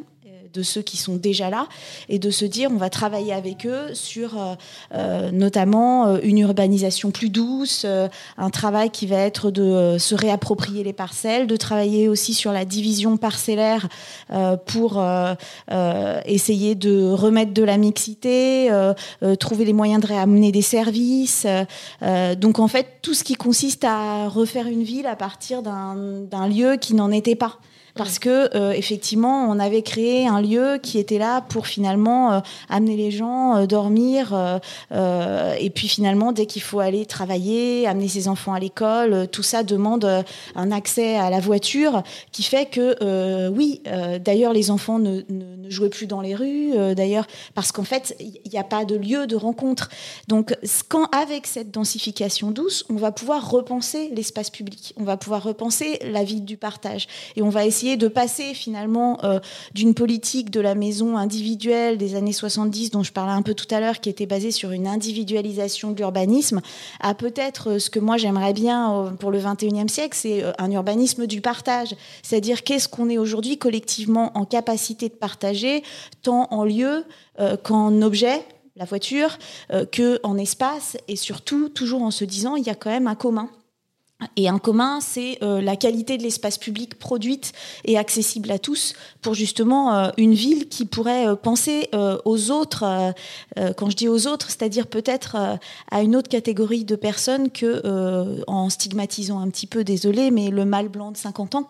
de 0.55 0.63
ceux 0.63 0.81
qui 0.81 0.97
sont 0.97 1.15
déjà 1.17 1.49
là 1.49 1.67
et 2.09 2.17
de 2.17 2.29
se 2.29 2.45
dire 2.45 2.69
on 2.71 2.77
va 2.77 2.89
travailler 2.89 3.33
avec 3.33 3.65
eux 3.65 3.93
sur 3.93 4.37
euh, 4.37 4.55
euh, 4.93 5.31
notamment 5.31 6.07
euh, 6.07 6.17
une 6.23 6.37
urbanisation 6.37 7.11
plus 7.11 7.29
douce, 7.29 7.85
un 8.37 8.49
travail 8.49 8.89
qui 8.89 9.05
va 9.05 9.17
être 9.17 9.51
de 9.51 9.97
se 9.99 10.15
réapproprier 10.15 10.83
les 10.83 10.93
parcelles, 10.93 11.47
de 11.47 11.57
travailler 11.57 12.07
aussi 12.07 12.33
sur 12.33 12.51
la 12.51 12.65
division 12.65 13.17
parcellaire 13.17 13.87
pour 14.65 15.03
essayer 16.25 16.75
de 16.75 17.11
remettre 17.11 17.53
de 17.53 17.63
la 17.63 17.77
mixité, 17.77 18.69
trouver 19.39 19.65
les 19.65 19.73
moyens 19.73 20.01
de 20.01 20.07
réamener 20.07 20.51
des 20.51 20.61
services. 20.61 21.45
donc 22.37 22.59
en 22.59 22.67
fait 22.67 22.87
tout 23.01 23.13
ce 23.13 23.23
qui 23.23 23.35
consiste 23.35 23.83
à 23.83 24.29
refaire 24.29 24.67
une 24.67 24.83
ville 24.83 25.07
à 25.07 25.15
partir 25.15 25.61
d'un 25.61 26.47
lieu 26.47 26.77
qui 26.77 26.93
n'en 26.93 27.11
était 27.11 27.35
pas 27.35 27.59
parce 27.95 28.19
que 28.19 28.55
euh, 28.55 28.71
effectivement, 28.71 29.49
on 29.49 29.57
avait 29.57 29.81
créé 29.81 30.27
un 30.27 30.41
lieu 30.41 30.79
qui 30.83 30.99
était 30.99 31.17
là 31.17 31.41
pour 31.41 31.65
finalement 31.65 32.33
euh, 32.33 32.39
amener 32.69 32.97
les 32.97 33.09
gens 33.09 33.55
euh, 33.55 33.65
dormir, 33.65 34.35
et 34.91 35.69
puis 35.69 35.87
finalement, 35.87 36.31
dès 36.31 36.45
qu'il 36.45 36.61
faut 36.61 36.79
aller 36.79 37.05
travailler, 37.05 37.87
amener 37.87 38.07
ses 38.07 38.27
enfants 38.27 38.53
à 38.53 38.59
l'école, 38.59 39.27
tout 39.31 39.43
ça 39.43 39.63
demande 39.63 40.23
un 40.55 40.71
accès 40.71 41.15
à 41.15 41.29
la 41.29 41.39
voiture 41.39 42.03
qui 42.31 42.43
fait 42.43 42.65
que 42.65 43.49
oui, 43.49 43.81
d'ailleurs, 44.19 44.53
les 44.53 44.71
enfants 44.71 44.99
ne, 44.99 45.21
ne, 45.29 45.55
ne, 45.57 45.69
jouaient 45.69 45.89
plus 45.89 46.07
dans 46.07 46.21
les 46.21 46.35
rues, 46.35 46.73
d'ailleurs, 46.95 47.27
parce 47.53 47.71
qu'en 47.71 47.83
fait, 47.83 48.15
il 48.19 48.49
n'y 48.51 48.59
a 48.59 48.63
pas 48.63 48.85
de 48.85 48.95
lieu 48.95 49.27
de 49.27 49.35
rencontre. 49.35 49.89
Donc, 50.27 50.55
quand 50.89 51.07
avec 51.11 51.47
cette 51.47 51.71
densification 51.71 52.51
douce, 52.51 52.85
on 52.89 52.95
va 52.95 53.11
pouvoir 53.11 53.49
repenser 53.49 54.09
l'espace 54.13 54.49
public, 54.49 54.93
on 54.97 55.03
va 55.03 55.17
pouvoir 55.17 55.43
repenser 55.43 55.99
la 56.03 56.23
vie 56.23 56.41
du 56.41 56.57
partage, 56.57 57.07
et 57.35 57.41
on 57.41 57.49
va 57.49 57.65
essayer 57.65 57.84
de 57.95 58.07
passer 58.07 58.55
finalement 58.55 59.23
euh, 59.23 59.39
d'une 59.73 59.93
politique 59.93 60.49
de 60.49 60.59
la 60.59 60.73
maison 60.73 61.17
individuelle 61.17 61.99
des 61.99 62.15
années 62.15 62.33
70 62.33 62.89
dont 62.89 63.03
je 63.03 63.11
parlais 63.11 63.33
un 63.33 63.43
peu 63.43 63.53
tout 63.53 63.67
à 63.69 63.79
l'heure, 63.79 63.99
qui 63.99 64.09
était 64.09 64.25
basée 64.25 64.49
sur 64.49 64.71
une 64.71 64.87
individualisation 64.87 65.91
de 65.91 65.97
l'urbanisme, 65.97 66.61
à 66.99 67.13
peut-être 67.13 67.71
euh, 67.71 67.79
ce 67.79 67.91
que 67.91 67.99
moi 67.99 68.17
j'aimerais 68.17 68.53
bien 68.53 68.91
euh, 68.91 69.09
pour 69.11 69.29
le 69.29 69.39
21e 69.39 69.87
siècle, 69.87 70.17
c'est 70.19 70.43
un 70.57 70.71
urbanisme 70.71 71.27
du 71.27 71.41
partage. 71.41 71.95
C'est-à-dire 72.23 72.63
qu'est-ce 72.63 72.89
qu'on 72.89 73.09
est 73.09 73.19
aujourd'hui 73.19 73.59
collectivement 73.59 74.35
en 74.35 74.45
capacité 74.45 75.07
de 75.09 75.13
partager, 75.13 75.83
tant 76.23 76.47
en 76.51 76.63
lieu 76.63 77.03
qu'en 77.63 78.01
objet, 78.01 78.45
la 78.75 78.85
voiture, 78.85 79.37
que 79.91 80.19
en 80.23 80.37
espace, 80.37 80.97
et 81.07 81.15
surtout 81.15 81.69
toujours 81.69 82.01
en 82.01 82.11
se 82.11 82.23
disant 82.23 82.55
il 82.55 82.65
y 82.65 82.69
a 82.69 82.75
quand 82.75 82.89
même 82.89 83.07
un 83.07 83.15
commun. 83.15 83.49
Et 84.37 84.47
un 84.47 84.59
commun, 84.59 84.99
c'est 85.01 85.37
euh, 85.43 85.61
la 85.61 85.75
qualité 85.75 86.17
de 86.17 86.23
l'espace 86.23 86.57
public 86.57 86.97
produite 86.97 87.51
et 87.83 87.97
accessible 87.97 88.49
à 88.49 88.59
tous 88.59 88.93
pour 89.21 89.33
justement 89.33 89.93
euh, 89.93 90.09
une 90.17 90.33
ville 90.33 90.69
qui 90.69 90.85
pourrait 90.85 91.27
euh, 91.27 91.35
penser 91.35 91.89
aux 92.25 92.51
autres, 92.51 93.13
quand 93.77 93.89
je 93.89 93.95
dis 93.95 94.07
aux 94.07 94.27
autres, 94.27 94.49
c'est-à-dire 94.49 94.87
peut-être 94.87 95.35
à 95.91 96.01
une 96.01 96.15
autre 96.15 96.29
catégorie 96.29 96.85
de 96.85 96.95
personnes 96.95 97.49
que, 97.49 98.43
en 98.47 98.69
stigmatisant 98.69 99.39
un 99.39 99.49
petit 99.49 99.67
peu, 99.67 99.83
désolé, 99.83 100.31
mais 100.31 100.49
le 100.49 100.65
mâle 100.65 100.89
blanc 100.89 101.11
de 101.11 101.17
50 101.17 101.55
ans. 101.55 101.69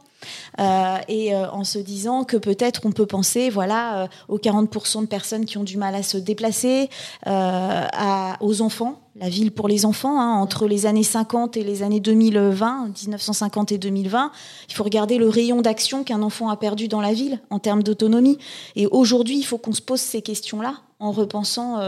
Euh, 0.59 0.97
et 1.07 1.33
euh, 1.33 1.49
en 1.51 1.63
se 1.63 1.79
disant 1.79 2.23
que 2.23 2.37
peut-être 2.37 2.81
on 2.85 2.91
peut 2.91 3.05
penser 3.05 3.49
voilà 3.49 4.03
euh, 4.03 4.07
aux 4.27 4.37
40% 4.37 5.01
de 5.01 5.05
personnes 5.07 5.45
qui 5.45 5.57
ont 5.57 5.63
du 5.63 5.77
mal 5.77 5.95
à 5.95 6.03
se 6.03 6.17
déplacer, 6.17 6.89
aux 7.25 8.61
enfants, 8.61 9.01
la 9.15 9.29
ville 9.29 9.51
pour 9.51 9.67
les 9.67 9.85
enfants, 9.85 10.19
hein, 10.19 10.33
entre 10.35 10.67
les 10.67 10.85
années 10.85 11.03
50 11.03 11.57
et 11.57 11.63
les 11.63 11.83
années 11.83 11.99
2020, 11.99 12.89
1950 13.03 13.71
et 13.71 13.77
2020, 13.77 14.31
il 14.69 14.73
faut 14.73 14.83
regarder 14.83 15.17
le 15.17 15.29
rayon 15.29 15.61
d'action 15.61 16.03
qu'un 16.03 16.21
enfant 16.21 16.49
a 16.49 16.57
perdu 16.57 16.87
dans 16.87 17.01
la 17.01 17.13
ville 17.13 17.39
en 17.49 17.59
termes 17.59 17.83
d'autonomie. 17.83 18.37
Et 18.75 18.87
aujourd'hui, 18.87 19.37
il 19.37 19.43
faut 19.43 19.57
qu'on 19.57 19.73
se 19.73 19.81
pose 19.81 19.99
ces 19.99 20.21
questions-là 20.21 20.75
en 20.99 21.11
repensant 21.11 21.79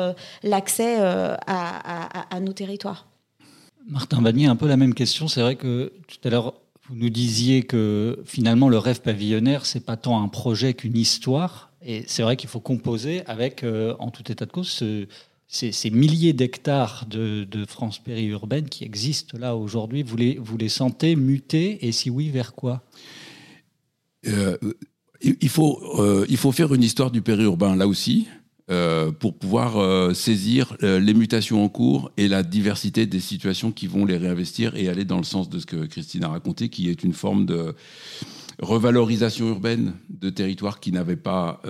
l'accès 0.44 0.98
à, 0.98 1.38
à, 1.48 2.36
à, 2.36 2.39
nos 2.39 2.53
territoires. 2.53 3.08
Martin 3.88 4.22
Vanier, 4.22 4.48
un 4.48 4.56
peu 4.56 4.67
la 4.67 4.77
même 4.77 4.94
question. 4.94 5.27
C'est 5.27 5.41
vrai 5.41 5.56
que 5.56 5.94
tout 6.08 6.17
à 6.27 6.29
l'heure, 6.29 6.53
vous 6.89 6.96
nous 6.96 7.10
disiez 7.10 7.63
que 7.63 8.20
finalement 8.25 8.70
le 8.70 8.77
rêve 8.77 9.01
pavillonnaire, 9.01 9.65
c'est 9.65 9.86
pas 9.86 9.98
tant 9.98 10.22
un 10.22 10.27
projet 10.29 10.74
qu'une 10.74 10.98
histoire. 10.98 11.72
Et 11.86 12.03
c'est 12.08 12.24
vrai 12.24 12.38
qu'il 12.38 12.50
faut 12.50 12.60
composer 12.60 13.25
avec, 13.25 13.63
euh, 13.63 13.96
en 14.00 14.10
tout 14.10 14.32
état 14.32 14.46
de 14.46 14.51
cause, 14.51 14.84
ces, 15.48 15.89
milliers 15.89 16.34
d'hectares 16.34 17.06
de, 17.10 17.65
France 17.67 18.00
périurbaine 18.00 18.70
qui 18.70 18.84
existent 18.84 19.38
là 19.38 19.56
aujourd'hui. 19.56 20.03
Vous 20.03 20.17
les, 20.17 20.38
vous 20.38 20.58
les 20.58 20.70
sentez 20.70 21.15
muter 21.15 21.86
Et 21.86 21.91
si 21.91 22.10
oui, 22.10 22.29
vers 22.29 22.53
quoi? 22.53 22.84
Euh, 24.27 24.58
il, 25.22 25.50
faut, 25.50 25.79
euh, 26.00 26.25
il 26.29 26.38
faut 26.38 26.51
faire 26.51 26.74
une 26.74 26.84
histoire 26.84 27.12
du 27.12 27.22
périurbain 27.22 27.75
là 27.75 27.88
aussi. 27.88 28.27
Euh, 28.69 29.13
pour 29.13 29.38
pouvoir 29.38 29.77
euh, 29.77 30.13
saisir 30.13 30.75
euh, 30.83 31.00
les 31.00 31.13
mutations 31.13 31.63
en 31.63 31.69
cours 31.69 32.12
et 32.17 32.27
la 32.27 32.43
diversité 32.43 33.05
des 33.05 33.21
situations 33.21 33.71
qui 33.71 33.88
vont 33.88 34.03
les 34.03 34.17
réinvestir 34.17 34.75
et 34.75 34.89
aller 34.89 35.05
dans 35.05 35.15
le 35.15 35.24
sens 35.24 35.50
de 35.50 35.57
ce 35.59 35.65
que 35.65 35.86
Christine 35.86 36.25
a 36.25 36.27
raconté, 36.27 36.67
qui 36.67 36.89
est 36.89 37.01
une 37.01 37.13
forme 37.13 37.45
de 37.45 37.74
revalorisation 38.62 39.47
urbaine 39.47 39.93
de 40.09 40.29
territoires 40.29 40.81
qui 40.81 40.91
n'avaient 40.91 41.15
pas 41.15 41.62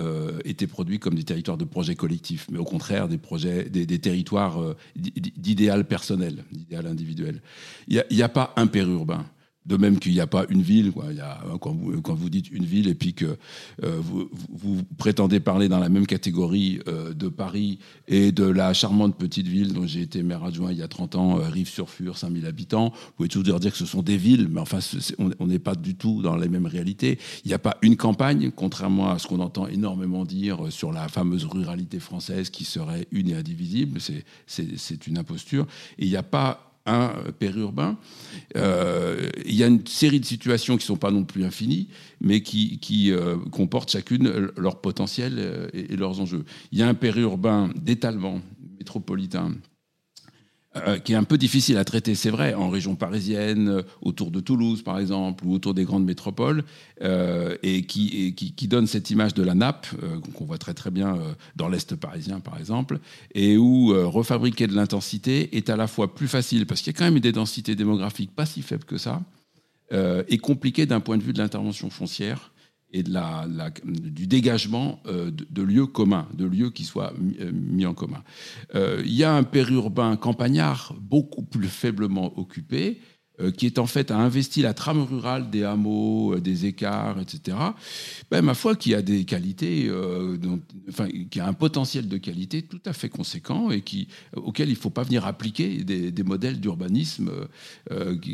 été 0.46 0.66
produits 0.66 0.98
comme 0.98 1.14
des 1.14 1.22
territoires 1.22 1.58
de 1.58 1.66
projets 1.66 1.94
collectifs, 1.94 2.46
mais 2.50 2.58
au 2.58 2.64
contraire 2.64 3.08
des 3.08 3.98
territoires 3.98 4.58
d'idéal 4.96 5.84
personnel, 5.84 6.44
d'idéal 6.50 6.86
individuel. 6.86 7.42
Il 7.88 8.02
n'y 8.10 8.22
a, 8.22 8.24
a, 8.24 8.28
pas 8.30 8.54
un 8.56 8.66
périurbain. 8.66 9.26
De 9.68 9.76
même 9.76 9.98
qu'il 9.98 10.12
n'y 10.12 10.20
a 10.20 10.26
pas 10.26 10.46
une 10.48 10.62
ville, 10.62 10.92
y 11.12 11.20
a, 11.20 11.40
quand, 11.60 11.74
vous, 11.74 12.30
dites 12.30 12.50
une 12.50 12.64
ville 12.64 12.88
et 12.88 12.94
puis 12.94 13.12
que 13.12 13.36
euh, 13.84 14.00
vous, 14.00 14.82
prétendez 14.96 15.40
parler 15.40 15.68
dans 15.68 15.78
la 15.78 15.90
même 15.90 16.06
catégorie 16.06 16.80
euh, 16.88 17.12
de 17.12 17.28
Paris 17.28 17.78
et 18.06 18.32
de 18.32 18.44
la 18.44 18.72
charmante 18.72 19.16
petite 19.16 19.46
ville 19.46 19.74
dont 19.74 19.86
j'ai 19.86 20.00
été 20.00 20.22
maire 20.22 20.42
adjoint 20.42 20.72
il 20.72 20.78
y 20.78 20.82
a 20.82 20.88
30 20.88 21.16
ans, 21.16 21.38
euh, 21.38 21.48
Rive-sur-Fur, 21.48 22.16
5000 22.16 22.46
habitants, 22.46 22.92
vous 22.94 23.12
pouvez 23.16 23.28
toujours 23.28 23.60
dire 23.60 23.72
que 23.72 23.78
ce 23.78 23.86
sont 23.86 24.02
des 24.02 24.16
villes, 24.16 24.48
mais 24.50 24.60
enfin, 24.60 24.78
on 25.38 25.46
n'est 25.46 25.58
pas 25.58 25.74
du 25.74 25.94
tout 25.94 26.22
dans 26.22 26.36
les 26.36 26.48
mêmes 26.48 26.66
réalités. 26.66 27.18
Il 27.44 27.48
n'y 27.48 27.54
a 27.54 27.58
pas 27.58 27.76
une 27.82 27.96
campagne, 27.96 28.50
contrairement 28.50 29.10
à 29.10 29.18
ce 29.18 29.26
qu'on 29.26 29.40
entend 29.40 29.66
énormément 29.66 30.24
dire 30.24 30.70
sur 30.70 30.92
la 30.92 31.08
fameuse 31.08 31.44
ruralité 31.44 32.00
française 32.00 32.50
qui 32.50 32.64
serait 32.64 33.06
une 33.12 33.28
et 33.28 33.34
indivisible, 33.34 34.00
c'est 34.46 35.06
une 35.06 35.18
imposture. 35.18 35.66
Et 35.98 36.04
il 36.04 36.08
n'y 36.08 36.16
a 36.16 36.22
pas 36.22 36.67
un 36.88 37.12
périurbain. 37.38 37.96
Euh, 38.56 39.28
il 39.44 39.54
y 39.54 39.62
a 39.62 39.66
une 39.66 39.86
série 39.86 40.20
de 40.20 40.24
situations 40.24 40.76
qui 40.76 40.84
ne 40.84 40.86
sont 40.86 40.96
pas 40.96 41.10
non 41.10 41.24
plus 41.24 41.44
infinies, 41.44 41.88
mais 42.20 42.40
qui, 42.40 43.12
euh, 43.12 43.36
comportent 43.50 43.90
chacune 43.90 44.50
leur 44.56 44.80
potentiel 44.80 45.34
euh, 45.38 45.68
et, 45.72 45.96
leurs 45.96 46.20
enjeux. 46.20 46.44
Il 46.72 46.78
y 46.78 46.82
a 46.82 46.88
un 46.88 46.94
périurbain 46.94 47.70
d'étalement 47.76 48.40
métropolitain 48.78 49.52
euh, 50.76 50.98
qui 50.98 51.14
est 51.14 51.16
un 51.16 51.24
peu 51.24 51.38
difficile 51.38 51.78
à 51.78 51.84
traiter, 51.84 52.14
c'est 52.14 52.28
vrai, 52.28 52.52
en 52.52 52.68
région 52.68 52.94
parisienne, 52.94 53.68
euh, 53.68 53.82
autour 54.02 54.30
de 54.30 54.38
Toulouse 54.38 54.82
par 54.82 54.98
exemple, 54.98 55.46
ou 55.46 55.54
autour 55.54 55.72
des 55.72 55.84
grandes 55.84 56.04
métropoles, 56.04 56.62
euh, 57.00 57.56
et, 57.62 57.86
qui, 57.86 58.34
qui, 58.34 58.68
donne 58.68 58.86
cette 58.86 59.10
image 59.10 59.32
de 59.32 59.42
la 59.42 59.54
nappe, 59.54 59.86
qu'on 60.34 60.44
voit 60.44 60.58
très 60.58 60.74
très 60.74 60.90
bien 60.90 61.16
dans 61.56 61.68
l'Est 61.68 61.96
parisien 61.96 62.40
par 62.40 62.58
exemple, 62.58 62.98
et 63.34 63.56
où 63.56 63.94
refabriquer 64.10 64.66
de 64.66 64.74
l'intensité 64.74 65.56
est 65.56 65.70
à 65.70 65.76
la 65.76 65.86
fois 65.86 66.14
plus 66.14 66.28
facile, 66.28 66.66
parce 66.66 66.82
qu'il 66.82 66.92
y 66.92 66.96
a 66.96 66.98
quand 66.98 67.10
même 67.10 67.18
des 67.18 67.32
densités 67.32 67.74
démographiques 67.74 68.34
pas 68.34 68.44
si 68.44 68.60
faibles 68.60 68.84
que 68.84 68.98
ça, 68.98 69.22
et 69.90 70.36
compliqué 70.36 70.84
d'un 70.84 71.00
point 71.00 71.16
de 71.16 71.22
vue 71.22 71.32
de 71.32 71.38
l'intervention 71.38 71.88
foncière 71.88 72.52
et 72.92 73.02
de 73.02 73.12
la, 73.12 73.46
du 73.84 74.26
dégagement 74.26 75.00
euh, 75.06 75.30
de, 75.30 75.62
lieux 75.62 75.86
communs, 75.86 76.26
de 76.34 76.46
lieux 76.46 76.70
qui 76.70 76.84
soient 76.84 77.12
euh, 77.40 77.52
mis, 77.52 77.86
en 77.86 77.94
commun. 77.94 78.22
Euh, 78.74 79.02
il 79.04 79.14
y 79.14 79.24
a 79.24 79.34
un 79.34 79.42
périurbain 79.44 80.16
campagnard 80.16 80.94
beaucoup 80.98 81.42
plus 81.42 81.68
faiblement 81.68 82.38
occupé, 82.38 83.00
qui 83.56 83.66
est 83.66 83.78
en 83.78 83.86
fait 83.86 84.10
a 84.10 84.16
investi 84.16 84.62
la 84.62 84.74
trame 84.74 85.00
rurale 85.00 85.48
des 85.48 85.62
hameaux, 85.62 86.40
des 86.40 86.66
écarts, 86.66 87.20
etc. 87.20 87.56
Ben, 88.32 88.42
ma 88.42 88.54
foi, 88.54 88.74
qui 88.74 88.96
a 88.96 89.00
des 89.00 89.24
qualités, 89.24 89.88
enfin, 90.88 91.06
qui 91.30 91.38
a 91.38 91.46
un 91.46 91.52
potentiel 91.52 92.08
de 92.08 92.16
qualité 92.16 92.62
tout 92.62 92.80
à 92.84 92.92
fait 92.92 93.08
conséquent 93.08 93.70
et 93.70 93.84
auquel 94.34 94.70
il 94.70 94.72
ne 94.72 94.76
faut 94.76 94.90
pas 94.90 95.04
venir 95.04 95.24
appliquer 95.24 95.84
des, 95.84 96.22
modèles 96.24 96.58
d'urbanisme 96.58 97.30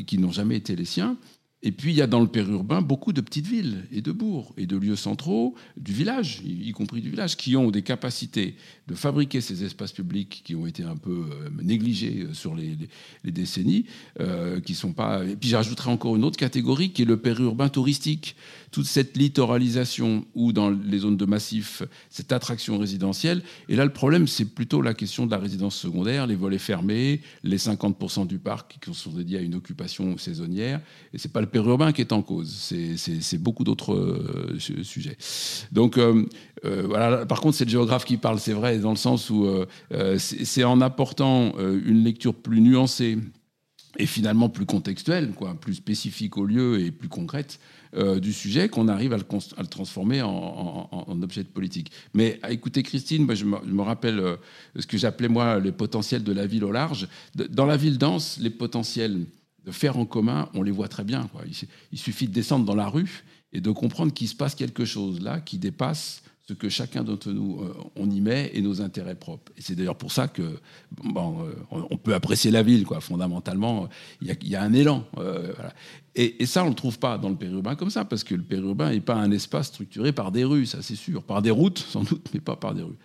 qui 0.06 0.16
n'ont 0.16 0.32
jamais 0.32 0.56
été 0.56 0.74
les 0.74 0.86
siens. 0.86 1.18
Et 1.66 1.72
puis, 1.72 1.92
il 1.92 1.96
y 1.96 2.02
a 2.02 2.06
dans 2.06 2.20
le 2.20 2.26
périurbain 2.26 2.82
beaucoup 2.82 3.14
de 3.14 3.22
petites 3.22 3.46
villes 3.46 3.86
et 3.90 4.02
de 4.02 4.12
bourgs 4.12 4.52
et 4.58 4.66
de 4.66 4.76
lieux 4.76 4.96
centraux 4.96 5.54
du 5.78 5.94
village, 5.94 6.42
y 6.44 6.70
compris 6.72 7.00
du 7.00 7.08
village, 7.08 7.38
qui 7.38 7.56
ont 7.56 7.70
des 7.70 7.80
capacités 7.80 8.56
de 8.86 8.94
fabriquer 8.94 9.40
ces 9.40 9.64
espaces 9.64 9.92
publics 9.92 10.42
qui 10.44 10.54
ont 10.54 10.66
été 10.66 10.82
un 10.82 10.96
peu 10.96 11.24
euh, 11.32 11.48
négligés 11.62 12.26
euh, 12.28 12.34
sur 12.34 12.54
les, 12.54 12.76
décennies, 13.24 13.86
euh, 14.20 14.60
qui 14.60 14.74
sont 14.74 14.92
pas. 14.92 15.24
Et 15.24 15.36
puis, 15.36 15.48
j'ajouterai 15.48 15.90
encore 15.90 16.16
une 16.16 16.24
autre 16.24 16.36
catégorie 16.36 16.92
qui 16.92 17.00
est 17.00 17.06
le 17.06 17.16
périurbain 17.16 17.70
touristique. 17.70 18.36
Toute 18.70 18.86
cette 18.86 19.16
littoralisation 19.16 20.26
ou 20.34 20.52
dans 20.52 20.68
les 20.68 20.98
zones 20.98 21.16
de 21.16 21.24
massif, 21.24 21.82
cette 22.10 22.32
attraction 22.32 22.76
résidentielle. 22.76 23.42
Et 23.70 23.76
là, 23.76 23.84
le 23.84 23.92
problème, 23.92 24.26
c'est 24.26 24.44
plutôt 24.44 24.82
la 24.82 24.92
question 24.92 25.24
de 25.24 25.30
la 25.30 25.38
résidence 25.38 25.76
secondaire, 25.76 26.26
les 26.26 26.34
volets 26.34 26.58
fermés, 26.58 27.22
les 27.42 27.56
50% 27.56 28.26
du 28.26 28.38
parc 28.38 28.78
qui 28.82 28.92
sont 28.92 29.12
dédiés 29.12 29.38
à 29.38 29.42
une 29.42 29.54
occupation 29.54 30.18
saisonnière. 30.18 30.80
Et 31.14 31.18
c'est 31.18 31.32
pas 31.32 31.40
le 31.40 31.46
périurbain 31.54 31.92
qui 31.92 32.00
est 32.00 32.12
en 32.12 32.20
cause, 32.20 32.50
c'est 32.96 33.38
beaucoup 33.38 33.62
d'autres 33.62 33.94
euh, 33.94 34.58
sujets. 34.58 35.16
Donc 35.70 35.98
euh, 35.98 36.26
euh, 36.64 36.82
voilà, 36.88 37.26
par 37.26 37.40
contre, 37.40 37.56
c'est 37.56 37.64
le 37.64 37.70
géographe 37.70 38.04
qui 38.04 38.16
parle, 38.16 38.40
c'est 38.40 38.52
vrai, 38.52 38.78
dans 38.78 38.90
le 38.90 38.96
sens 38.96 39.30
où 39.30 39.46
c'est 40.18 40.64
en 40.64 40.80
apportant 40.80 41.54
une 41.58 42.02
lecture 42.02 42.34
plus 42.34 42.60
nuancée 42.60 43.18
et 44.00 44.06
finalement 44.06 44.48
plus 44.48 44.66
contextuelle, 44.66 45.30
quoi, 45.30 45.54
plus 45.54 45.74
spécifique 45.74 46.36
au 46.36 46.44
lieu 46.44 46.80
et 46.80 46.90
plus 46.90 47.08
concrète 47.08 47.60
du 48.20 48.32
sujet 48.32 48.68
qu'on 48.68 48.88
arrive 48.88 49.12
à 49.12 49.18
le, 49.18 49.66
transformer 49.68 50.22
en, 50.22 51.18
objet 51.22 51.44
de 51.44 51.48
politique. 51.48 51.92
Mais 52.14 52.40
à 52.42 52.50
écouter 52.50 52.82
Christine, 52.82 53.24
moi, 53.24 53.36
je, 53.36 53.44
me, 53.44 53.82
rappelle 53.82 54.20
ce 54.76 54.86
que 54.88 54.98
j'appelais 54.98 55.28
moi 55.28 55.60
les 55.60 55.70
potentiels 55.70 56.24
de 56.24 56.32
la 56.32 56.46
ville 56.46 56.64
au 56.64 56.72
large. 56.72 57.06
Dans 57.36 57.66
la 57.66 57.76
ville 57.76 57.98
dense, 57.98 58.38
les 58.40 58.50
potentiels 58.50 59.26
de 59.64 59.70
faire 59.70 59.98
en 59.98 60.04
commun, 60.04 60.48
on 60.54 60.62
les 60.62 60.70
voit 60.70 60.88
très 60.88 61.04
bien. 61.04 61.28
Il, 61.92 61.98
suffit 61.98 62.28
de 62.28 62.32
descendre 62.32 62.64
dans 62.64 62.74
la 62.74 62.88
rue 62.88 63.24
et 63.52 63.60
de 63.60 63.70
comprendre 63.70 64.12
qu'il 64.12 64.28
se 64.28 64.34
passe 64.34 64.54
quelque 64.54 64.84
chose 64.84 65.20
là 65.20 65.40
qui 65.40 65.58
dépasse 65.58 66.22
ce 66.46 66.52
que 66.52 66.68
chacun 66.68 67.02
d'entre 67.02 67.30
nous 67.30 67.62
euh, 67.62 67.74
on 67.96 68.10
y 68.10 68.20
met 68.20 68.50
et 68.52 68.60
nos 68.60 68.82
intérêts 68.82 69.14
propres. 69.14 69.50
Et 69.56 69.62
c'est 69.62 69.74
d'ailleurs 69.74 69.96
pour 69.96 70.12
ça 70.12 70.28
que 70.28 70.58
bon, 70.90 71.42
euh, 71.42 71.54
on 71.70 71.96
peut 71.96 72.12
apprécier 72.12 72.50
la 72.50 72.62
ville, 72.62 72.84
quoi. 72.84 73.00
Fondamentalement, 73.00 73.88
il 74.20 74.36
y, 74.42 74.54
a, 74.54 74.62
un 74.62 74.74
élan. 74.74 75.06
Euh, 75.16 75.54
et, 76.14 76.44
ça, 76.44 76.62
on 76.64 76.68
le 76.68 76.74
trouve 76.74 76.98
pas 76.98 77.16
dans 77.16 77.30
le 77.30 77.36
périurbain 77.36 77.76
comme 77.76 77.88
ça, 77.88 78.04
parce 78.04 78.24
que 78.24 78.34
le 78.34 78.42
périurbain 78.42 78.90
n'est 78.90 79.00
pas 79.00 79.14
un 79.14 79.30
espace 79.30 79.68
structuré 79.68 80.12
par 80.12 80.32
des 80.32 80.44
rues, 80.44 80.66
ça 80.66 80.82
c'est 80.82 80.96
sûr, 80.96 81.22
par 81.22 81.40
des 81.40 81.50
routes 81.50 81.78
sans 81.78 82.02
doute, 82.02 82.28
mais 82.34 82.40
pas 82.40 82.56
par 82.56 82.74
des 82.74 82.82
rues. 82.82 82.98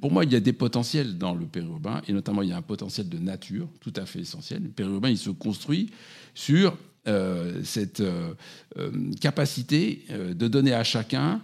Pour 0.00 0.12
moi, 0.12 0.24
il 0.24 0.32
y 0.32 0.36
a 0.36 0.40
des 0.40 0.52
potentiels 0.52 1.16
dans 1.16 1.34
le 1.34 1.46
périurbain, 1.46 2.02
et 2.06 2.12
notamment 2.12 2.42
il 2.42 2.50
y 2.50 2.52
a 2.52 2.56
un 2.56 2.62
potentiel 2.62 3.08
de 3.08 3.18
nature 3.18 3.68
tout 3.80 3.92
à 3.96 4.04
fait 4.04 4.20
essentiel. 4.20 4.62
Le 4.62 4.68
périurbain, 4.68 5.16
se 5.16 5.30
construit 5.30 5.90
sur 6.34 6.76
euh, 7.08 7.62
cette 7.64 8.00
euh, 8.00 8.34
euh, 8.78 8.90
capacité 9.20 10.04
de 10.10 10.48
donner 10.48 10.74
à 10.74 10.84
chacun 10.84 11.40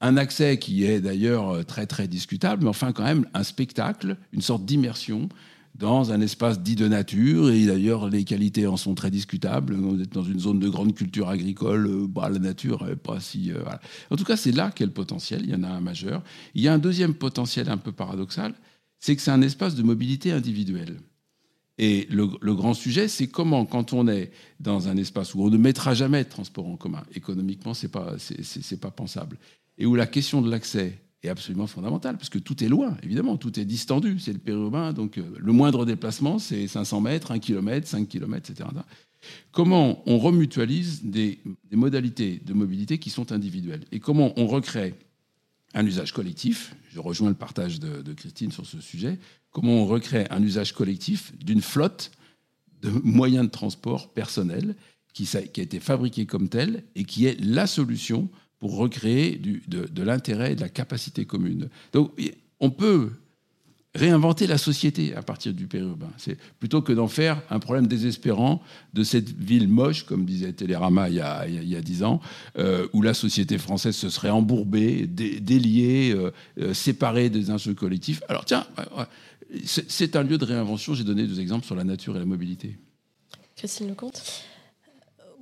un 0.00 0.16
accès 0.16 0.58
qui 0.58 0.84
est 0.84 1.00
d'ailleurs 1.00 1.64
très 1.64 1.86
très 1.86 2.06
discutable, 2.06 2.64
mais 2.64 2.68
enfin 2.68 2.92
quand 2.92 3.04
même 3.04 3.26
un 3.32 3.42
spectacle, 3.42 4.16
une 4.32 4.42
sorte 4.42 4.64
d'immersion 4.64 5.28
dans 5.74 6.12
un 6.12 6.20
espace 6.20 6.60
dit 6.60 6.76
de 6.76 6.86
nature, 6.86 7.50
et 7.50 7.66
d'ailleurs 7.66 8.08
les 8.08 8.24
qualités 8.24 8.66
en 8.66 8.76
sont 8.76 8.94
très 8.94 9.10
discutables. 9.10 9.74
Vous 9.74 10.00
êtes 10.00 10.12
dans 10.12 10.22
une 10.22 10.38
zone 10.38 10.60
de 10.60 10.68
grande 10.68 10.94
culture 10.94 11.28
agricole, 11.28 11.86
euh, 11.86 12.06
bah, 12.06 12.28
la 12.28 12.38
nature 12.38 12.84
n'est 12.84 12.96
pas 12.96 13.18
si... 13.18 13.50
Euh, 13.50 13.62
en 14.10 14.16
tout 14.16 14.24
cas, 14.24 14.36
c'est 14.36 14.52
là 14.52 14.70
qu'est 14.70 14.86
le 14.86 14.92
potentiel, 14.92 15.42
il 15.44 15.50
y 15.50 15.54
en 15.54 15.64
a 15.64 15.68
un 15.68 15.80
majeur. 15.80 16.22
Il 16.54 16.62
y 16.62 16.68
a 16.68 16.72
un 16.72 16.78
deuxième 16.78 17.14
potentiel 17.14 17.68
un 17.68 17.76
peu 17.76 17.90
paradoxal, 17.90 18.54
c'est 19.00 19.16
que 19.16 19.22
c'est 19.22 19.32
un 19.32 19.42
espace 19.42 19.74
de 19.74 19.82
mobilité 19.82 20.30
individuelle. 20.30 21.00
Et 21.76 22.06
le, 22.08 22.54
grand 22.54 22.74
sujet, 22.74 23.08
c'est 23.08 23.26
comment, 23.26 23.66
quand 23.66 23.92
on 23.92 24.06
est 24.06 24.30
dans 24.60 24.86
un 24.86 24.96
espace 24.96 25.34
où 25.34 25.42
on 25.42 25.50
ne 25.50 25.56
mettra 25.56 25.92
jamais 25.92 26.22
de 26.22 26.28
transport 26.28 26.68
en 26.68 26.76
commun, 26.76 27.02
économiquement, 27.16 27.74
ce 27.74 27.86
n'est 27.86 27.90
pas, 27.90 28.14
pas 28.80 28.90
pensable, 28.92 29.38
et 29.76 29.86
où 29.86 29.96
la 29.96 30.06
question 30.06 30.40
de 30.40 30.48
l'accès 30.48 31.00
est 31.24 31.28
absolument 31.30 31.66
fondamental, 31.66 32.16
parce 32.16 32.28
que 32.28 32.38
tout 32.38 32.62
est 32.62 32.68
loin, 32.68 32.96
évidemment, 33.02 33.36
tout 33.36 33.58
est 33.58 33.64
distendu, 33.64 34.18
c'est 34.18 34.32
le 34.32 34.38
périurbain, 34.38 34.92
donc 34.92 35.18
euh, 35.18 35.22
le 35.38 35.52
moindre 35.52 35.84
déplacement, 35.84 36.38
c'est 36.38 36.66
500 36.66 37.00
mètres, 37.00 37.32
1 37.32 37.38
km, 37.38 37.86
5 37.86 38.08
km, 38.08 38.50
etc. 38.50 38.68
Comment 39.52 40.02
on 40.06 40.18
remutualise 40.18 41.02
des, 41.04 41.38
modalités 41.72 42.40
de 42.44 42.52
mobilité 42.52 42.98
qui 42.98 43.10
sont 43.10 43.32
individuelles? 43.32 43.84
Et 43.92 44.00
comment 44.00 44.32
on 44.36 44.46
recrée 44.46 44.94
un 45.72 45.84
usage 45.86 46.12
collectif, 46.12 46.76
je 46.92 47.00
rejoins 47.00 47.30
le 47.30 47.34
partage 47.34 47.80
de, 47.80 48.12
Christine 48.12 48.52
sur 48.52 48.66
ce 48.66 48.80
sujet, 48.80 49.18
comment 49.50 49.82
on 49.82 49.86
recrée 49.86 50.26
un 50.30 50.42
usage 50.42 50.72
collectif 50.72 51.36
d'une 51.38 51.62
flotte 51.62 52.12
de 52.82 52.90
moyens 53.02 53.46
de 53.46 53.50
transport 53.50 54.12
personnels 54.12 54.76
qui, 55.12 55.24
qui 55.24 55.60
a 55.60 55.64
été 55.64 55.80
fabriquée 55.80 56.26
comme 56.26 56.48
telle 56.48 56.84
et 56.94 57.04
qui 57.04 57.26
est 57.26 57.40
la 57.40 57.66
solution 57.66 58.28
pour 58.64 58.78
recréer 58.78 59.38
de, 59.68 60.02
l'intérêt 60.02 60.52
et 60.52 60.54
de 60.54 60.62
la 60.62 60.70
capacité 60.70 61.26
commune. 61.26 61.68
Donc, 61.92 62.12
on 62.60 62.70
peut 62.70 63.10
réinventer 63.94 64.46
la 64.46 64.56
société 64.56 65.14
à 65.14 65.20
partir 65.20 65.52
du 65.52 65.66
périurbain. 65.66 66.08
C'est 66.16 66.38
plutôt 66.60 66.80
que 66.80 66.94
d'en 66.94 67.06
faire 67.06 67.42
un 67.50 67.58
problème 67.58 67.86
désespérant 67.86 68.62
de 68.94 69.04
cette 69.04 69.28
ville 69.28 69.68
moche, 69.68 70.04
comme 70.04 70.24
disait 70.24 70.54
Télérama 70.54 71.10
il 71.10 71.16
y 71.16 71.20
a, 71.20 71.46
il 71.46 71.68
y 71.68 71.76
a 71.76 71.82
dix 71.82 72.04
ans, 72.04 72.22
euh, 72.56 72.88
où 72.94 73.02
la 73.02 73.12
société 73.12 73.58
française 73.58 73.96
se 73.96 74.08
serait 74.08 74.30
embourbée, 74.30 75.06
déliée, 75.06 76.14
euh, 76.16 76.30
euh, 76.58 76.72
séparée 76.72 77.28
des 77.28 77.50
enjeux 77.50 77.74
collectifs. 77.74 78.22
Alors 78.30 78.46
tiens, 78.46 78.66
c'est 79.66 80.16
un 80.16 80.22
lieu 80.22 80.38
de 80.38 80.44
réinvention. 80.46 80.94
J'ai 80.94 81.04
donné 81.04 81.26
deux 81.26 81.38
exemples 81.38 81.66
sur 81.66 81.76
la 81.76 81.84
nature 81.84 82.16
et 82.16 82.18
la 82.18 82.24
mobilité. 82.24 82.78
Christine 83.56 83.88
Lecomte? 83.88 84.22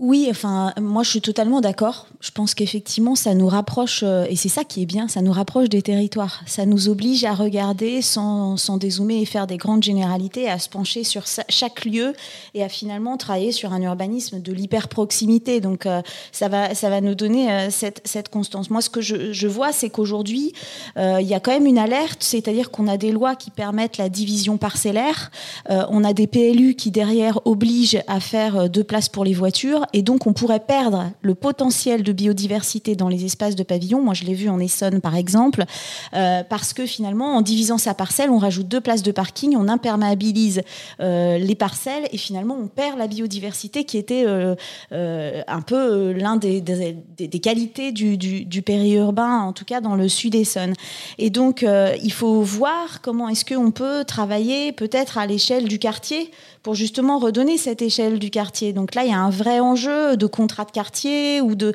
Oui, 0.03 0.27
enfin, 0.29 0.73
moi 0.81 1.05
je 1.05 1.11
suis 1.11 1.21
totalement 1.21 1.61
d'accord. 1.61 2.09
Je 2.19 2.33
pense 2.33 2.55
qu'effectivement, 2.57 3.15
ça 3.15 3.35
nous 3.35 3.47
rapproche, 3.47 4.01
euh, 4.03 4.27
et 4.29 4.35
c'est 4.35 4.49
ça 4.49 4.65
qui 4.65 4.83
est 4.83 4.87
bien, 4.87 5.07
ça 5.07 5.23
nous 5.23 5.31
rapproche 5.31 5.69
des 5.69 5.81
territoires. 5.81 6.41
Ça 6.45 6.67
nous 6.67 6.89
oblige 6.89 7.23
à 7.23 7.35
regarder 7.35 8.03
sans, 8.03 8.57
sans 8.57 8.79
dézoomer 8.79 9.23
et 9.23 9.25
faire 9.27 9.47
des 9.47 9.59
grandes 9.59 9.85
généralités, 9.85 10.51
à 10.51 10.59
se 10.59 10.69
pencher 10.69 11.05
sur 11.05 11.23
chaque 11.49 11.85
lieu 11.85 12.15
et 12.55 12.65
à 12.65 12.69
finalement 12.69 13.17
travailler 13.17 13.53
sur 13.53 13.73
un 13.73 13.81
urbanisme 13.81 14.43
de 14.43 14.53
l'hyper-proximité. 14.53 15.61
Donc 15.61 15.87
euh, 15.87 16.03
ça, 16.33 16.49
va, 16.49 16.75
ça 16.75 16.91
va 16.91 17.01
nous 17.01 17.15
donner 17.15 17.53
euh, 17.53 17.71
cette, 17.71 18.01
cette, 18.05 18.29
constance. 18.29 18.71
Moi, 18.71 18.81
ce 18.81 18.91
que 18.91 19.01
je, 19.01 19.33
je 19.33 19.47
vois, 19.47 19.71
c'est 19.71 19.91
qu'aujourd'hui, 19.91 20.53
il 20.97 21.27
y 21.27 21.35
a 21.35 21.39
quand 21.39 21.53
même 21.53 21.67
une 21.67 21.79
alerte, 21.79 22.25
c'est-à-dire 22.25 22.73
qu'on 22.73 22.89
a 22.89 22.97
des 22.97 23.13
lois 23.13 23.37
qui 23.37 23.51
permettent 23.51 23.99
la 23.99 24.09
division 24.09 24.57
parcellaire, 24.57 25.31
on 25.69 26.03
a 26.03 26.13
des 26.13 26.27
PLU 26.27 26.75
qui 26.75 26.91
derrière 26.91 27.41
obligent 27.47 28.03
à 28.07 28.21
faire 28.21 28.71
deux 28.71 28.85
places 28.85 29.09
pour 29.09 29.25
les 29.25 29.35
voitures 29.35 29.87
et 29.93 30.03
donc 30.03 30.27
on 30.27 30.33
pourrait 30.33 30.61
perdre 30.61 31.11
le 31.23 31.35
potentiel 31.35 32.03
de 32.03 32.13
biodiversité 32.13 32.97
dans 32.97 33.09
les 33.09 33.25
espaces 33.25 33.57
de 33.57 33.63
pavillon. 33.63 34.03
Moi, 34.03 34.15
je 34.15 34.25
l'ai 34.25 34.35
vu 34.35 34.49
en 34.49 34.59
Essonne, 34.59 35.01
par 35.01 35.17
exemple, 35.17 35.65
euh, 36.15 36.43
parce 36.49 36.73
que 36.73 36.87
finalement, 36.87 37.37
en 37.37 37.43
divisant 37.43 37.79
sa 37.79 37.95
parcelle, 37.95 38.31
on 38.31 38.39
rajoute 38.39 38.69
deux 38.69 38.81
places 38.81 39.03
de 39.03 39.13
parking, 39.13 39.57
on 39.57 39.69
imperméabilise 39.69 40.63
euh, 41.01 41.39
les 41.39 41.55
parcelles 41.55 42.09
et 42.13 42.19
finalement, 42.19 42.57
on 42.61 42.69
perd 42.69 42.99
la 42.99 43.07
biodiversité 43.07 43.85
qui 43.85 43.99
était 43.99 44.25
euh, 44.27 44.55
un 44.91 45.61
peu 45.61 46.13
l'un 46.13 46.37
des, 46.37 46.61
des, 46.61 47.41
qualités 47.41 47.93
du, 47.93 48.63
périurbain, 48.63 49.41
en 49.41 49.53
tout 49.53 49.65
cas 49.65 49.81
dans 49.81 49.95
le 49.95 50.09
sud 50.09 50.35
Essonne. 50.35 50.75
Et 51.19 51.31
donc, 51.31 51.67
il 52.03 52.13
faut 52.13 52.43
voir 52.43 53.01
comment 53.03 53.29
est-ce 53.29 53.45
qu'on 53.45 53.71
peut 53.71 54.05
travailler 54.05 54.73
peut-être 54.73 55.19
à 55.19 55.27
l'échelle 55.27 55.67
du 55.67 55.79
quartier 55.79 56.31
pour 56.63 56.75
justement 56.75 57.19
redonner 57.19 57.59
cette 57.59 57.83
échelle 57.83 58.19
du 58.19 58.31
quartier. 58.31 58.73
Donc 58.73 58.95
là, 58.95 59.05
il 59.05 59.11
y 59.11 59.15
a 59.15 59.19
un 59.19 59.31
vrai 59.31 59.59
enjeu 59.61 60.17
de 60.17 60.27
contrat 60.27 60.65
de 60.65 60.71
quartier 60.71 61.41
ou 61.41 61.55
de, 61.55 61.75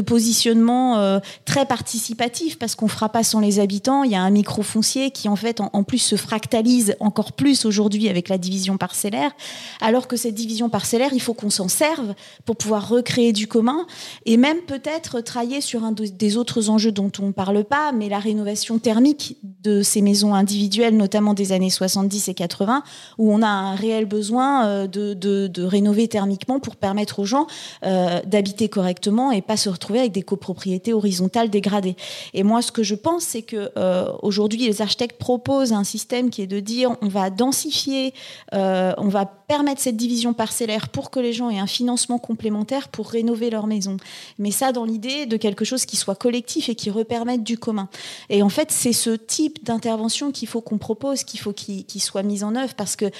positionnement 0.00 0.98
euh, 0.98 1.18
très 1.44 1.66
participatif 1.66 2.58
parce 2.58 2.76
qu'on 2.76 2.88
fera 2.88 3.08
pas 3.08 3.24
sans 3.24 3.40
les 3.40 3.58
habitants. 3.58 4.04
Il 4.04 4.12
y 4.12 4.14
a 4.14 4.22
un 4.22 4.30
micro 4.30 4.62
foncier 4.62 5.10
qui 5.10 5.28
en 5.28 5.36
fait 5.36 5.60
en, 5.60 5.82
plus 5.82 5.98
se 5.98 6.16
fractalise 6.16 6.94
encore 7.00 7.32
plus 7.32 7.64
aujourd'hui 7.64 8.08
avec 8.08 8.28
la 8.28 8.38
division 8.38 8.78
parcellaire, 8.78 9.32
alors 9.80 10.06
que 10.06 10.16
cette 10.16 10.34
division 10.34 10.68
parcellaire, 10.68 11.10
il 11.12 11.20
faut 11.20 11.34
qu'on 11.34 11.50
s'en 11.50 11.68
serve 11.68 12.14
pour 12.44 12.56
pouvoir 12.56 12.88
recréer 12.88 13.32
du 13.32 13.48
commun 13.48 13.86
et 14.24 14.36
même 14.36 14.58
peut-être 14.60 15.20
travailler 15.20 15.60
sur 15.60 15.84
un 15.84 15.92
des 15.92 16.36
autres 16.36 16.70
enjeux 16.70 16.92
dont 16.92 17.10
on 17.20 17.26
ne 17.26 17.32
parle 17.32 17.64
pas, 17.64 17.92
mais 17.92 18.08
la 18.08 18.18
rénovation 18.18 18.78
thermique 18.78 19.36
de 19.62 19.82
ces 19.82 20.00
maisons 20.00 20.34
individuelles, 20.34 20.96
notamment 20.96 21.34
des 21.34 21.52
années 21.52 21.70
70 21.70 22.28
et 22.28 22.34
80, 22.34 22.82
où 23.18 23.32
on 23.32 23.42
a 23.42 23.48
un 23.48 23.74
réel 23.74 24.06
besoin 24.06 24.27
euh, 24.36 24.86
de, 24.86 25.64
rénover 25.64 26.08
thermiquement 26.08 26.60
pour 26.60 26.76
permettre 26.76 27.18
aux 27.18 27.24
gens 27.24 27.46
euh, 27.84 28.20
d'habiter 28.24 28.68
correctement 28.68 29.32
et 29.32 29.42
pas 29.42 29.56
se 29.56 29.68
retrouver 29.68 30.00
avec 30.00 30.12
des 30.12 30.22
copropriétés 30.22 30.92
horizontales 30.92 31.50
dégradées. 31.50 31.96
Et 32.32 32.42
moi, 32.42 32.62
ce 32.62 32.72
que 32.72 32.82
je 32.82 32.94
pense, 32.94 33.24
c'est 33.24 33.42
que 33.42 33.70
euh, 33.76 34.10
aujourd'hui, 34.22 34.66
les 34.66 34.82
architectes 34.82 35.18
proposent 35.18 35.72
un 35.72 35.84
système 35.84 36.30
qui 36.30 36.42
est 36.42 36.46
de 36.46 36.60
dire 36.60 36.96
on 37.02 37.08
va 37.08 37.30
densifier, 37.30 38.14
on 38.52 39.08
va 39.08 39.26
permettre 39.48 39.80
cette 39.80 39.96
division 39.96 40.34
parcellaire 40.34 40.88
pour 40.90 41.10
que 41.10 41.18
les 41.18 41.32
gens 41.32 41.50
aient 41.50 41.58
un 41.58 41.66
financement 41.66 42.18
complémentaire 42.18 42.88
pour 42.88 43.08
rénover 43.08 43.50
leur 43.50 43.66
maison. 43.66 43.96
Mais 44.38 44.50
ça, 44.50 44.72
dans 44.72 44.84
l'idée 44.84 45.24
de 45.26 45.36
quelque 45.36 45.64
chose 45.64 45.86
qui 45.86 45.96
soit 45.96 46.14
collectif 46.14 46.68
et 46.68 46.74
qui 46.74 46.90
repermette 46.90 47.42
du 47.42 47.58
commun. 47.58 47.88
Et 48.28 48.42
en 48.42 48.50
fait, 48.50 48.70
c'est 48.70 48.92
ce 48.92 49.10
type 49.10 49.64
d'intervention 49.64 50.32
qu'il 50.32 50.48
faut 50.48 50.60
qu'on 50.60 50.78
propose, 50.78 51.24
qu'il 51.24 51.40
faut 51.40 51.54
qu'il 51.54 52.02
soit 52.02 52.22
mis 52.22 52.44
en 52.44 52.54
œuvre, 52.54 52.74
parce 52.74 52.94
qu'il 52.94 53.10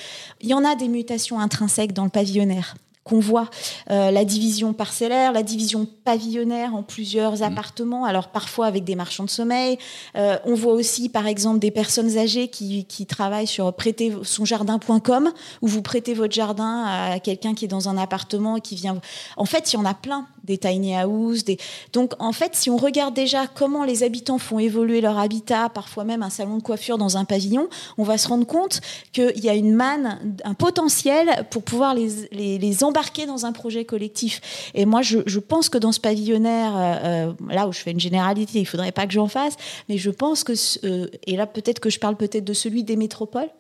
y 0.43 0.53
en 0.53 0.65
a 0.65 0.75
des 0.75 0.89
mutations 0.99 1.39
intrinsèques 1.39 1.93
dans 1.93 2.05
le 2.05 2.11
pavillonnaire 2.11 2.75
qu'on 3.09 3.21
voit 3.21 3.49
euh, 3.91 4.11
la 4.11 4.25
division 4.25 4.75
parcellaire, 4.75 5.33
la 5.33 5.43
division 5.43 5.87
pavillonnaire 6.05 6.75
en 6.75 6.83
plusieurs 6.83 7.39
mmh. 7.39 7.43
appartements, 7.43 8.05
alors 8.05 8.29
parfois 8.29 8.67
avec 8.67 8.85
des 8.85 8.95
marchands 8.95 9.25
de 9.25 9.31
sommeil. 9.31 9.79
Euh, 10.17 10.37
on 10.45 10.55
voit 10.55 10.75
aussi, 10.75 11.09
par 11.09 11.27
exemple, 11.27 11.59
des 11.59 11.71
personnes 11.71 12.19
âgées 12.19 12.49
qui, 12.49 12.85
qui 12.85 13.07
travaillent 13.07 13.47
sur 13.47 13.73
prêter 13.73 14.13
son 14.23 14.45
jardin.com, 14.45 15.33
où 15.63 15.67
vous 15.67 15.81
prêtez 15.81 16.13
votre 16.13 16.35
jardin 16.35 16.85
à 16.85 17.19
quelqu'un 17.19 17.55
qui 17.55 17.65
est 17.65 17.69
dans 17.69 17.89
un 17.89 17.97
appartement 17.97 18.57
et 18.57 18.61
qui 18.61 18.75
vient. 18.75 19.01
En 19.39 19.47
fait, 19.47 19.73
il 19.73 19.77
y 19.77 19.79
en 19.79 19.87
a 19.87 19.95
plein 19.95 20.27
des 20.49 20.59
tiny 20.59 20.97
houses. 21.05 21.45
Des... 21.45 21.59
Donc, 21.93 22.13
en 22.19 22.33
fait, 22.33 22.57
si 22.57 22.71
on 22.71 22.77
regarde 22.77 23.15
déjà 23.15 23.47
comment 23.47 23.85
les 23.85 24.03
habitants 24.03 24.39
font 24.39 24.59
évoluer 24.59 25.01
leur 25.01 25.19
habitat, 25.19 25.69
parfois 25.69 26.05
même 26.05 26.23
un 26.23 26.31
salon 26.31 26.57
de 26.57 26.63
coiffure 26.63 26.99
dans 26.99 27.17
un 27.17 27.25
pavillon, 27.25 27.69
on 27.99 28.03
va 28.03 28.19
se 28.19 28.27
rendre 28.29 28.47
compte 28.47 28.81
qu'il 29.13 29.39
y 29.39 29.49
a 29.49 29.55
une 29.55 29.75
manne, 29.75 30.19
un 30.45 30.55
potentiel 30.55 31.47
pour 31.51 31.63
pouvoir 31.63 31.95
les, 31.95 32.85
embarquer 32.85 33.27
dans 33.27 33.45
un 33.45 33.53
projet 33.53 33.85
collectif. 33.85 34.41
Et 34.75 34.87
moi, 34.87 35.03
je, 35.03 35.39
pense 35.39 35.69
que 35.69 35.79
dans 35.79 35.93
ce 35.93 36.01
pavillonnaire, 36.01 36.77
euh, 36.77 36.81
euh, 36.81 37.33
là 37.53 37.69
où 37.69 37.73
je 37.73 37.79
fais 37.79 37.91
une 37.91 38.01
généralité, 38.01 38.61
il 38.61 38.67
faudrait 38.67 38.93
pas 38.93 39.07
que 39.07 39.13
j'en 39.13 39.29
fasse, 39.29 39.55
mais 39.89 39.99
je 39.99 40.11
pense 40.11 40.45
que, 40.45 40.53
euh, 40.85 41.07
et 41.27 41.37
là 41.37 41.47
peut-être 41.47 41.81
que 41.81 41.91
je 41.91 41.99
parle 41.99 42.17
peut-être 42.17 42.45
de 42.45 42.53
celui 42.53 42.85
des 42.85 42.97
métropoles, 42.97 43.51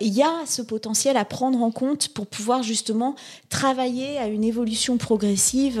il 0.00 0.12
y 0.12 0.22
a 0.22 0.32
ce 0.46 0.62
potentiel 0.62 1.16
à 1.16 1.24
prendre 1.24 1.62
en 1.62 1.70
compte 1.70 2.08
pour 2.08 2.26
pouvoir 2.26 2.62
justement 2.62 3.14
travailler 3.48 4.18
à 4.18 4.26
une 4.26 4.44
évolution 4.44 4.96
progressive 4.96 5.80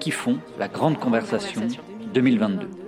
qui 0.00 0.10
font 0.10 0.38
la 0.58 0.68
grande 0.68 0.98
conversation 0.98 1.68
2022. 2.14 2.85